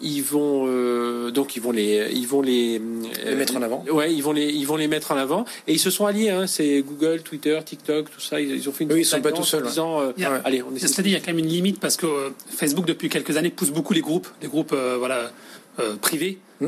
ils 0.00 0.22
vont 0.22 1.30
donc 1.30 1.56
ils 1.56 1.62
vont 1.62 1.72
les, 1.72 2.10
ils 2.12 2.26
vont 2.26 2.42
les, 2.42 2.80
les 3.24 3.34
mettre 3.34 3.56
en 3.56 3.62
avant. 3.62 3.84
Ouais, 3.90 4.12
ils 4.12 4.22
vont 4.22 4.32
les, 4.32 4.48
ils 4.48 4.66
vont 4.66 4.76
les 4.76 4.88
mettre 4.88 5.12
en 5.12 5.16
avant, 5.16 5.44
et 5.66 5.72
ils 5.72 5.78
se 5.78 5.90
sont 5.90 6.06
alliés. 6.06 6.30
Hein, 6.30 6.46
c'est 6.46 6.82
Google, 6.82 7.22
Twitter, 7.22 7.58
TikTok, 7.64 8.10
tout 8.10 8.20
ça. 8.20 8.39
Ils, 8.42 8.68
ont 8.68 8.72
fait 8.72 8.84
une. 8.84 8.92
Oui, 8.92 9.00
ils 9.00 9.04
sont 9.04 9.20
pas 9.20 9.32
tout 9.32 9.44
seuls. 9.44 9.66
Disant, 9.66 10.00
allez, 10.44 10.62
on 10.62 10.74
essaie 10.74 11.00
il 11.04 11.12
y 11.12 11.16
a 11.16 11.20
quand 11.20 11.28
même 11.28 11.38
une 11.38 11.48
limite 11.48 11.80
parce 11.80 11.96
que 11.96 12.06
euh, 12.06 12.30
Facebook, 12.48 12.86
depuis 12.86 13.08
quelques 13.08 13.36
années, 13.36 13.50
pousse 13.50 13.70
beaucoup 13.70 13.92
les 13.92 14.00
groupes, 14.00 14.28
les 14.42 14.48
groupes 14.48 14.72
euh, 14.72 14.96
voilà, 14.98 15.30
euh, 15.78 15.96
privés, 15.96 16.38
où, 16.60 16.66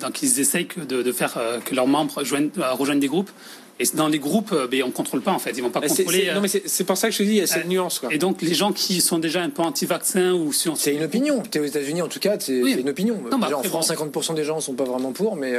donc 0.00 0.22
ils 0.22 0.40
essayent 0.40 0.68
de, 0.88 1.12
faire 1.12 1.38
que 1.64 1.74
leurs 1.74 1.86
membres 1.86 2.14
rejoignent 2.16 3.00
des 3.00 3.08
groupes. 3.08 3.30
Et 3.80 3.84
dans 3.94 4.06
les 4.06 4.18
groupes, 4.18 4.54
ben, 4.70 4.82
on 4.84 4.88
ne 4.88 4.92
contrôle 4.92 5.22
pas 5.22 5.32
en 5.32 5.38
fait. 5.38 5.52
Ils 5.56 5.62
vont 5.62 5.70
pas 5.70 5.80
contrôler. 5.80 6.30
non, 6.34 6.40
mais 6.40 6.48
c'est 6.48 6.84
pour 6.84 6.96
ça 6.96 7.08
que 7.08 7.14
je 7.14 7.18
te 7.18 7.22
dis, 7.22 7.30
il 7.30 7.36
y 7.36 7.40
a 7.40 7.46
cette 7.46 7.66
nuance. 7.66 7.98
Quoi. 7.98 8.12
Et 8.12 8.18
donc 8.18 8.42
les 8.42 8.54
gens 8.54 8.72
qui 8.72 9.00
sont 9.00 9.18
déjà 9.18 9.42
un 9.42 9.50
peu 9.50 9.62
anti-vaccin 9.62 10.32
ou 10.32 10.52
si 10.52 10.68
C'est 10.76 10.94
une 10.94 11.04
opinion. 11.04 11.42
Tu 11.50 11.58
es 11.58 11.60
aux 11.60 11.64
États-Unis 11.64 12.02
en 12.02 12.08
tout 12.08 12.20
cas, 12.20 12.36
c'est 12.38 12.58
une 12.58 12.90
opinion. 12.90 13.18
en 13.32 13.62
France, 13.62 13.90
50% 13.90 14.34
des 14.34 14.44
gens 14.44 14.56
ne 14.56 14.60
sont 14.60 14.74
pas 14.74 14.84
vraiment 14.84 15.12
pour, 15.12 15.36
mais. 15.36 15.54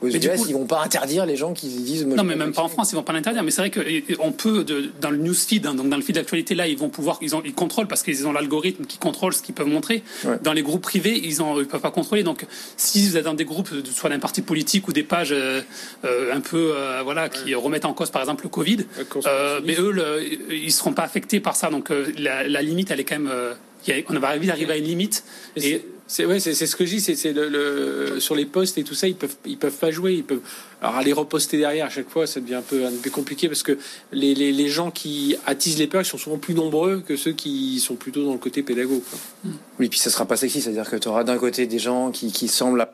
Aux 0.00 0.08
US, 0.08 0.40
ils 0.48 0.54
vont 0.54 0.66
pas 0.66 0.82
interdire 0.82 1.26
les 1.26 1.36
gens 1.36 1.52
qui 1.52 1.68
disent. 1.68 2.06
Non, 2.06 2.24
mais 2.24 2.36
même 2.36 2.52
pas 2.52 2.62
en 2.62 2.68
France, 2.68 2.92
ils 2.92 2.96
vont 2.96 3.02
pas 3.02 3.12
l'interdire. 3.12 3.42
Mais 3.42 3.50
c'est 3.50 3.60
vrai 3.60 3.70
qu'on 3.70 4.32
peut, 4.32 4.64
de, 4.64 4.90
dans 5.00 5.10
le 5.10 5.18
newsfeed, 5.18 5.66
hein, 5.66 5.74
donc 5.74 5.88
dans 5.88 5.96
le 5.96 6.02
feed 6.02 6.14
d'actualité, 6.14 6.54
là, 6.54 6.66
ils 6.66 6.76
vont 6.76 6.88
pouvoir, 6.88 7.18
ils, 7.22 7.34
ont, 7.34 7.42
ils 7.44 7.54
contrôlent 7.54 7.88
parce 7.88 8.02
qu'ils 8.02 8.26
ont 8.26 8.32
l'algorithme 8.32 8.84
qui 8.84 8.98
contrôle 8.98 9.32
ce 9.34 9.42
qu'ils 9.42 9.54
peuvent 9.54 9.66
montrer. 9.68 10.02
Dans 10.42 10.52
les 10.52 10.62
groupes 10.62 10.82
privés, 10.82 11.20
ils 11.24 11.38
ne 11.38 11.64
peuvent 11.64 11.80
pas 11.80 11.90
contrôler. 11.90 12.22
Donc, 12.22 12.46
si 12.76 13.06
vous 13.08 13.16
êtes 13.16 13.24
dans 13.24 13.34
des 13.34 13.44
groupes, 13.44 13.68
soit 13.92 14.10
d'un 14.10 14.18
parti 14.18 14.42
politique 14.42 14.88
ou 14.88 14.92
des 14.92 15.02
pages 15.02 15.32
euh, 15.32 15.60
euh, 16.04 16.34
un 16.34 16.40
peu, 16.40 16.72
euh, 16.74 17.02
voilà, 17.02 17.28
qui 17.28 17.54
remettent 17.54 17.84
en 17.84 17.94
cause, 17.94 18.10
par 18.10 18.22
exemple, 18.22 18.44
le 18.44 18.50
Covid, 18.50 18.86
mais 19.64 19.76
eux, 19.78 19.90
le, 19.90 20.22
ils 20.52 20.72
seront 20.72 20.92
pas 20.92 21.02
affectés 21.02 21.40
par 21.40 21.56
ça. 21.56 21.70
Donc, 21.70 21.90
la, 22.18 22.46
la, 22.48 22.62
limite, 22.62 22.90
elle 22.90 23.00
est 23.00 23.04
quand 23.04 23.18
même 23.18 23.32
on 24.08 24.18
va 24.18 24.28
arriver 24.28 24.72
à 24.72 24.76
une 24.76 24.84
limite. 24.84 25.24
Et 25.56 25.82
c'est 26.08 26.24
ouais, 26.24 26.38
c'est 26.38 26.54
ce 26.54 26.76
que 26.76 26.86
je 26.86 26.96
dis, 26.96 27.00
c'est 27.00 27.32
le, 27.32 28.20
sur 28.20 28.34
les 28.34 28.46
postes 28.46 28.78
et 28.78 28.84
tout 28.84 28.94
ça, 28.94 29.08
ils 29.08 29.16
peuvent 29.16 29.34
ils 29.44 29.58
peuvent 29.58 29.76
pas 29.76 29.90
jouer, 29.90 30.14
ils 30.14 30.24
peuvent 30.24 30.40
alors 30.80 30.96
aller 30.96 31.12
reposter 31.12 31.58
derrière 31.58 31.86
à 31.86 31.90
chaque 31.90 32.08
fois, 32.08 32.26
ça 32.26 32.40
devient 32.40 32.56
un 32.56 32.62
peu 32.62 32.84
un 32.86 32.92
peu 33.02 33.10
compliqué 33.10 33.48
parce 33.48 33.62
que 33.62 33.76
les, 34.12 34.34
les, 34.34 34.52
les, 34.52 34.68
gens 34.68 34.90
qui 34.90 35.36
attisent 35.46 35.78
les 35.78 35.88
peurs, 35.88 36.02
ils 36.02 36.06
sont 36.06 36.18
souvent 36.18 36.38
plus 36.38 36.54
nombreux 36.54 37.00
que 37.00 37.16
ceux 37.16 37.32
qui 37.32 37.80
sont 37.80 37.96
plutôt 37.96 38.24
dans 38.24 38.32
le 38.32 38.38
côté 38.38 38.62
pédago. 38.62 39.02
Oui, 39.80 39.88
puis 39.88 39.98
ça 39.98 40.10
sera 40.10 40.26
pas 40.26 40.36
sexy, 40.36 40.62
c'est-à-dire 40.62 40.88
que 40.88 40.96
tu 40.96 41.08
auras 41.08 41.24
d'un 41.24 41.38
côté 41.38 41.66
des 41.66 41.78
gens 41.78 42.10
qui, 42.12 42.30
qui 42.30 42.46
semblent 42.48 42.86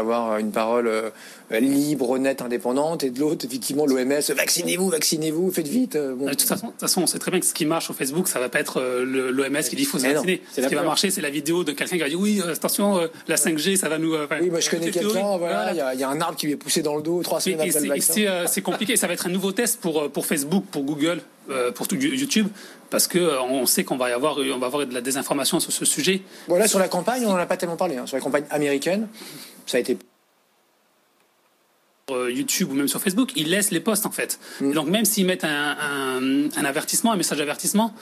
avoir 0.00 0.38
une 0.38 0.52
parole 0.52 0.86
euh, 0.86 1.10
libre, 1.58 2.10
honnête, 2.10 2.40
indépendante, 2.40 3.02
et 3.02 3.10
de 3.10 3.18
l'autre, 3.18 3.44
effectivement, 3.44 3.84
l'OMS, 3.84 4.20
vaccinez-vous, 4.28 4.90
vaccinez-vous, 4.90 5.50
faites 5.50 5.66
vite. 5.66 5.96
Euh, 5.96 6.14
de, 6.14 6.30
toute 6.30 6.42
façon, 6.42 6.66
de 6.66 6.70
toute 6.70 6.80
façon, 6.80 7.02
on 7.02 7.08
sait 7.08 7.18
très 7.18 7.32
bien 7.32 7.40
que 7.40 7.46
ce 7.46 7.52
qui 7.52 7.66
marche 7.66 7.90
au 7.90 7.94
Facebook, 7.94 8.28
ça 8.28 8.38
va 8.38 8.48
pas 8.48 8.60
être 8.60 8.80
euh, 8.80 9.32
l'OMS 9.32 9.58
qui 9.68 9.74
dit 9.74 9.84
faut 9.84 9.98
se 9.98 10.06
vacciner. 10.06 10.40
ce 10.54 10.60
qui 10.60 10.74
va 10.76 10.84
marcher, 10.84 11.10
c'est 11.10 11.20
la 11.20 11.30
vidéo 11.30 11.64
de 11.64 11.72
quelqu'un 11.72 11.96
qui 11.96 12.02
va 12.02 12.08
dire 12.08 12.20
oui, 12.20 12.40
attention, 12.48 13.08
la 13.26 13.34
5G, 13.34 13.74
ça 13.74 13.88
va 13.88 13.98
nous. 13.98 14.14
oui, 14.40 14.50
moi 14.50 14.60
je 14.60 14.70
connais 14.70 14.92
quelqu'un, 14.92 15.36
voilà, 15.36 15.72
il 15.72 15.98
y, 15.98 16.04
a 16.04 16.08
un 16.08 16.20
arbre 16.20 16.36
qui 16.36 16.46
lui 16.46 16.52
est 16.52 16.56
poussé 16.56 16.80
dans 16.80 16.94
le 16.94 17.02
dos 17.02 17.20
trois 17.24 17.40
semaines 17.40 17.60
après 17.60 17.80
le 17.80 17.88
vaccin. 17.88 18.44
C'est 18.46 18.62
compliqué, 18.62 18.96
ça 18.96 19.08
va 19.08 19.14
être 19.14 19.26
un 19.26 19.30
nouveau 19.30 19.50
test 19.50 19.80
pour, 19.80 20.08
pour 20.12 20.26
Facebook, 20.26 20.64
pour 20.70 20.84
Google, 20.84 21.22
pour 21.74 21.88
tout 21.88 21.96
YouTube, 21.96 22.48
parce 22.90 23.06
que 23.06 23.40
on 23.40 23.66
sait 23.66 23.84
qu'on 23.84 23.96
va 23.96 24.10
y 24.10 24.12
avoir, 24.12 24.36
on 24.38 24.58
va 24.58 24.66
avoir 24.66 24.86
de 24.86 24.94
la 24.94 25.00
désinformation 25.00 25.60
sur 25.60 25.72
ce 25.72 25.84
sujet. 25.84 26.22
Voilà, 26.46 26.68
sur 26.68 26.78
la 26.78 26.88
campagne, 26.88 27.24
on 27.26 27.30
n'en 27.30 27.36
a 27.36 27.46
pas 27.46 27.56
tellement 27.56 27.76
parlé. 27.76 27.96
Hein. 27.96 28.06
Sur 28.06 28.16
la 28.16 28.22
campagne 28.22 28.44
américaine, 28.50 29.08
ça 29.66 29.78
a 29.78 29.80
été 29.80 29.98
euh, 32.10 32.30
YouTube 32.32 32.70
ou 32.70 32.74
même 32.74 32.88
sur 32.88 33.02
Facebook, 33.02 33.32
ils 33.36 33.50
laissent 33.50 33.70
les 33.70 33.80
posts 33.80 34.06
en 34.06 34.10
fait. 34.10 34.38
Mm. 34.60 34.72
Donc 34.72 34.88
même 34.88 35.04
s'ils 35.04 35.26
mettent 35.26 35.44
un, 35.44 35.76
un, 36.56 36.64
avertissement, 36.64 37.12
un 37.12 37.16
message 37.16 37.38
d'avertissement, 37.38 37.94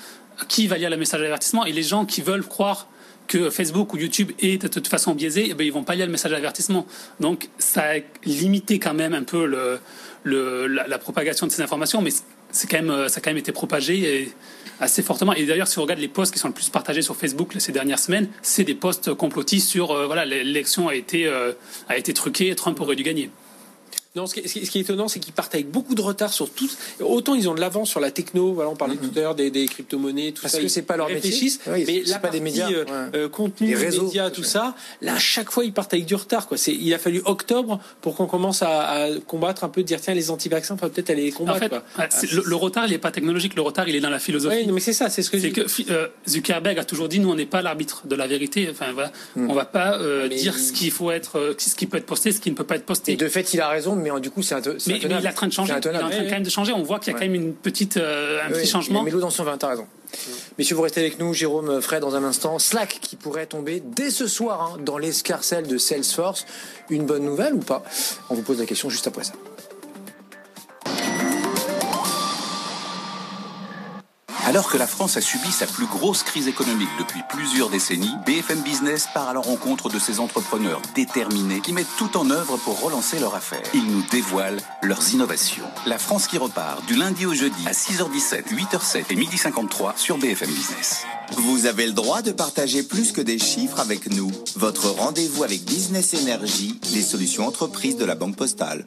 qui 0.48 0.66
va 0.68 0.78
lire 0.78 0.90
le 0.90 0.96
message 0.96 1.20
d'avertissement? 1.20 1.64
Et 1.64 1.72
les 1.72 1.82
gens 1.82 2.04
qui 2.04 2.22
veulent 2.22 2.46
croire 2.46 2.86
que 3.26 3.50
Facebook 3.50 3.94
ou 3.94 3.96
YouTube 3.96 4.30
est 4.38 4.62
de 4.62 4.68
toute 4.68 4.86
façon 4.86 5.14
biaisé, 5.14 5.48
eh 5.50 5.54
ben, 5.54 5.66
ils 5.66 5.72
vont 5.72 5.82
pas 5.82 5.96
lire 5.96 6.06
le 6.06 6.12
message 6.12 6.30
d'avertissement. 6.30 6.86
Donc 7.18 7.48
ça 7.58 7.82
a 7.82 7.98
limité 8.24 8.78
quand 8.78 8.94
même 8.94 9.14
un 9.14 9.24
peu 9.24 9.44
le, 9.44 9.80
le, 10.22 10.68
la, 10.68 10.98
propagation 10.98 11.48
de 11.48 11.52
ces 11.52 11.62
informations, 11.62 12.00
mais 12.00 12.10
c'est 12.56 12.66
quand 12.68 12.82
même, 12.82 13.08
ça 13.08 13.18
a 13.18 13.20
quand 13.20 13.30
même 13.30 13.38
été 13.38 13.52
propagé 13.52 14.32
assez 14.80 15.02
fortement. 15.02 15.32
Et 15.34 15.46
d'ailleurs, 15.46 15.68
si 15.68 15.78
on 15.78 15.82
regarde 15.82 16.00
les 16.00 16.08
posts 16.08 16.32
qui 16.32 16.38
sont 16.38 16.48
le 16.48 16.54
plus 16.54 16.68
partagés 16.68 17.02
sur 17.02 17.16
Facebook 17.16 17.54
ces 17.58 17.72
dernières 17.72 17.98
semaines, 17.98 18.28
c'est 18.42 18.64
des 18.64 18.74
posts 18.74 19.14
complotistes 19.14 19.68
sur 19.68 19.94
voilà 20.06 20.24
l'élection 20.24 20.88
a 20.88 20.94
été 20.94 21.30
a 21.88 21.96
été 21.96 22.12
truquée, 22.14 22.54
Trump 22.54 22.80
aurait 22.80 22.96
dû 22.96 23.02
gagner. 23.02 23.30
Non, 24.16 24.26
ce 24.26 24.34
qui, 24.34 24.40
est, 24.40 24.76
étonnant, 24.76 25.08
c'est 25.08 25.20
qu'ils 25.20 25.34
partent 25.34 25.54
avec 25.54 25.70
beaucoup 25.70 25.94
de 25.94 26.00
retard 26.00 26.32
sur 26.32 26.48
tout. 26.48 26.70
Autant 27.00 27.34
ils 27.34 27.50
ont 27.50 27.54
de 27.54 27.60
l'avance 27.60 27.90
sur 27.90 28.00
la 28.00 28.10
techno, 28.10 28.54
voilà, 28.54 28.70
on 28.70 28.74
parlait 28.74 28.94
mm-hmm. 28.94 29.10
tout 29.12 29.18
à 29.18 29.20
l'heure 29.20 29.34
des, 29.34 29.66
crypto-monnaies, 29.66 30.32
tout 30.32 30.40
Parce 30.40 30.52
ça. 30.52 30.58
Parce 30.58 30.64
que 30.64 30.68
c'est 30.72 30.86
pas 30.86 30.96
leur 30.96 31.10
métier. 31.10 31.52
mais 31.66 32.02
là, 32.06 32.18
pas 32.18 32.30
des 32.30 32.40
médias, 32.40 32.70
euh, 32.70 32.84
euh, 33.14 33.28
contenu, 33.28 33.76
réseaux, 33.76 34.04
médias, 34.04 34.30
tout 34.30 34.42
ça. 34.42 34.74
Là, 35.02 35.16
à 35.16 35.18
chaque 35.18 35.50
fois, 35.50 35.66
ils 35.66 35.72
partent 35.74 35.92
avec 35.92 36.06
du 36.06 36.14
retard. 36.14 36.48
Quoi. 36.48 36.56
Il 36.66 36.94
a 36.94 36.98
fallu 36.98 37.20
octobre 37.26 37.78
pour 38.00 38.16
qu'on 38.16 38.26
commence 38.26 38.62
à, 38.62 39.08
combattre 39.26 39.64
un 39.64 39.68
peu, 39.68 39.82
dire 39.82 40.00
tiens, 40.00 40.14
les 40.14 40.30
anti-vaccins, 40.30 40.76
peut-être 40.76 41.10
aller 41.10 41.24
les 41.24 41.32
combattre. 41.32 41.82
le, 42.32 42.56
retard, 42.56 42.86
il 42.86 42.92
n'est 42.92 42.98
pas 42.98 43.10
technologique. 43.10 43.54
Le 43.54 43.60
retard, 43.60 43.86
il 43.86 43.96
est 43.96 44.00
dans 44.00 44.08
la 44.08 44.18
philosophie. 44.18 44.64
Oui, 44.64 44.72
mais 44.72 44.80
c'est 44.80 44.94
ça, 44.94 45.10
c'est 45.10 45.22
ce 45.22 45.28
que. 45.28 45.38
C'est 45.38 45.50
que 45.50 45.66
euh, 45.90 46.08
Zuckerberg 46.26 46.78
a 46.78 46.84
toujours 46.84 47.08
dit 47.08 47.20
nous, 47.20 47.28
on 47.28 47.34
n'est 47.34 47.44
pas 47.44 47.60
l'arbitre 47.60 48.06
de 48.06 48.16
la 48.16 48.26
vérité. 48.26 48.66
Enfin 48.70 48.92
voilà, 48.94 49.12
mm. 49.34 49.50
on 49.50 49.52
va 49.52 49.66
pas 49.66 49.98
dire 50.28 50.58
ce 50.58 50.72
qu'il 50.72 50.90
faut 50.90 51.10
être, 51.10 51.54
ce 51.58 51.74
qui 51.74 51.86
peut 51.86 51.98
être 51.98 52.06
posté, 52.06 52.32
ce 52.32 52.40
qui 52.40 52.50
ne 52.50 52.56
peut 52.56 52.64
pas 52.64 52.76
être 52.76 52.86
posté. 52.86 53.12
Et 53.12 53.16
de 53.16 53.28
fait, 53.28 53.52
il 53.52 53.60
a 53.60 53.68
raison, 53.68 53.94
mais 53.94 54.05
du 54.20 54.30
coup, 54.30 54.42
c'est 54.42 54.54
un 54.54 54.60
mais, 54.86 54.98
il 54.98 55.12
est 55.12 55.28
en 55.28 55.32
train 55.32 55.46
de 55.46 55.52
changer. 55.52 55.72
Il 55.72 55.88
est 55.88 55.96
en 55.96 56.08
train 56.08 56.10
quand 56.10 56.30
même 56.30 56.42
de 56.42 56.50
changer. 56.50 56.72
On 56.72 56.82
voit 56.82 56.98
qu'il 56.98 57.12
y 57.12 57.16
a 57.16 57.18
quand 57.18 57.24
même 57.24 57.34
une 57.34 57.54
petite, 57.54 57.96
euh, 57.96 58.40
un 58.46 58.50
petit 58.50 58.66
changement. 58.66 59.02
Mais 59.02 59.10
l'eau 59.10 59.20
dans 59.20 59.30
son 59.30 59.44
vin, 59.44 59.56
t'as 59.58 59.68
raison. 59.68 59.86
Messieurs, 60.58 60.76
vous 60.76 60.82
restez 60.82 61.00
avec 61.00 61.18
nous, 61.18 61.34
Jérôme, 61.34 61.80
Fred, 61.80 62.00
dans 62.00 62.14
un 62.14 62.24
instant. 62.24 62.58
Slack 62.58 62.98
qui 63.00 63.16
pourrait 63.16 63.46
tomber 63.46 63.82
dès 63.84 64.10
ce 64.10 64.26
soir 64.26 64.74
hein, 64.74 64.78
dans 64.82 64.98
l'escarcelle 64.98 65.66
de 65.66 65.78
Salesforce. 65.78 66.46
Une 66.90 67.04
bonne 67.04 67.24
nouvelle 67.24 67.54
ou 67.54 67.60
pas? 67.60 67.82
On 68.30 68.34
vous 68.34 68.42
pose 68.42 68.58
la 68.60 68.66
question 68.66 68.88
juste 68.88 69.06
après 69.06 69.24
ça. 69.24 69.32
Alors 74.56 74.70
que 74.70 74.78
la 74.78 74.86
France 74.86 75.18
a 75.18 75.20
subi 75.20 75.52
sa 75.52 75.66
plus 75.66 75.84
grosse 75.84 76.22
crise 76.22 76.48
économique 76.48 76.88
depuis 76.98 77.20
plusieurs 77.28 77.68
décennies, 77.68 78.14
BFM 78.24 78.62
Business 78.62 79.06
part 79.12 79.28
à 79.28 79.34
la 79.34 79.40
rencontre 79.40 79.90
de 79.90 79.98
ces 79.98 80.18
entrepreneurs 80.18 80.80
déterminés 80.94 81.60
qui 81.60 81.74
mettent 81.74 81.94
tout 81.98 82.16
en 82.16 82.30
œuvre 82.30 82.56
pour 82.56 82.80
relancer 82.80 83.18
leur 83.18 83.34
affaire. 83.34 83.60
Ils 83.74 83.84
nous 83.84 84.02
dévoilent 84.10 84.62
leurs 84.80 85.12
innovations. 85.12 85.66
La 85.84 85.98
France 85.98 86.26
qui 86.26 86.38
repart 86.38 86.82
du 86.86 86.94
lundi 86.94 87.26
au 87.26 87.34
jeudi 87.34 87.66
à 87.66 87.72
6h17, 87.72 88.44
8h07 88.54 89.04
et 89.10 89.16
12h53 89.16 89.98
sur 89.98 90.16
BFM 90.16 90.48
Business. 90.48 91.04
Vous 91.32 91.66
avez 91.66 91.84
le 91.84 91.92
droit 91.92 92.22
de 92.22 92.32
partager 92.32 92.82
plus 92.82 93.12
que 93.12 93.20
des 93.20 93.38
chiffres 93.38 93.78
avec 93.78 94.10
nous. 94.10 94.32
Votre 94.54 94.88
rendez-vous 94.88 95.44
avec 95.44 95.66
Business 95.66 96.14
Energy, 96.14 96.80
les 96.94 97.02
solutions 97.02 97.46
entreprises 97.46 97.98
de 97.98 98.06
la 98.06 98.14
Banque 98.14 98.36
Postale. 98.36 98.86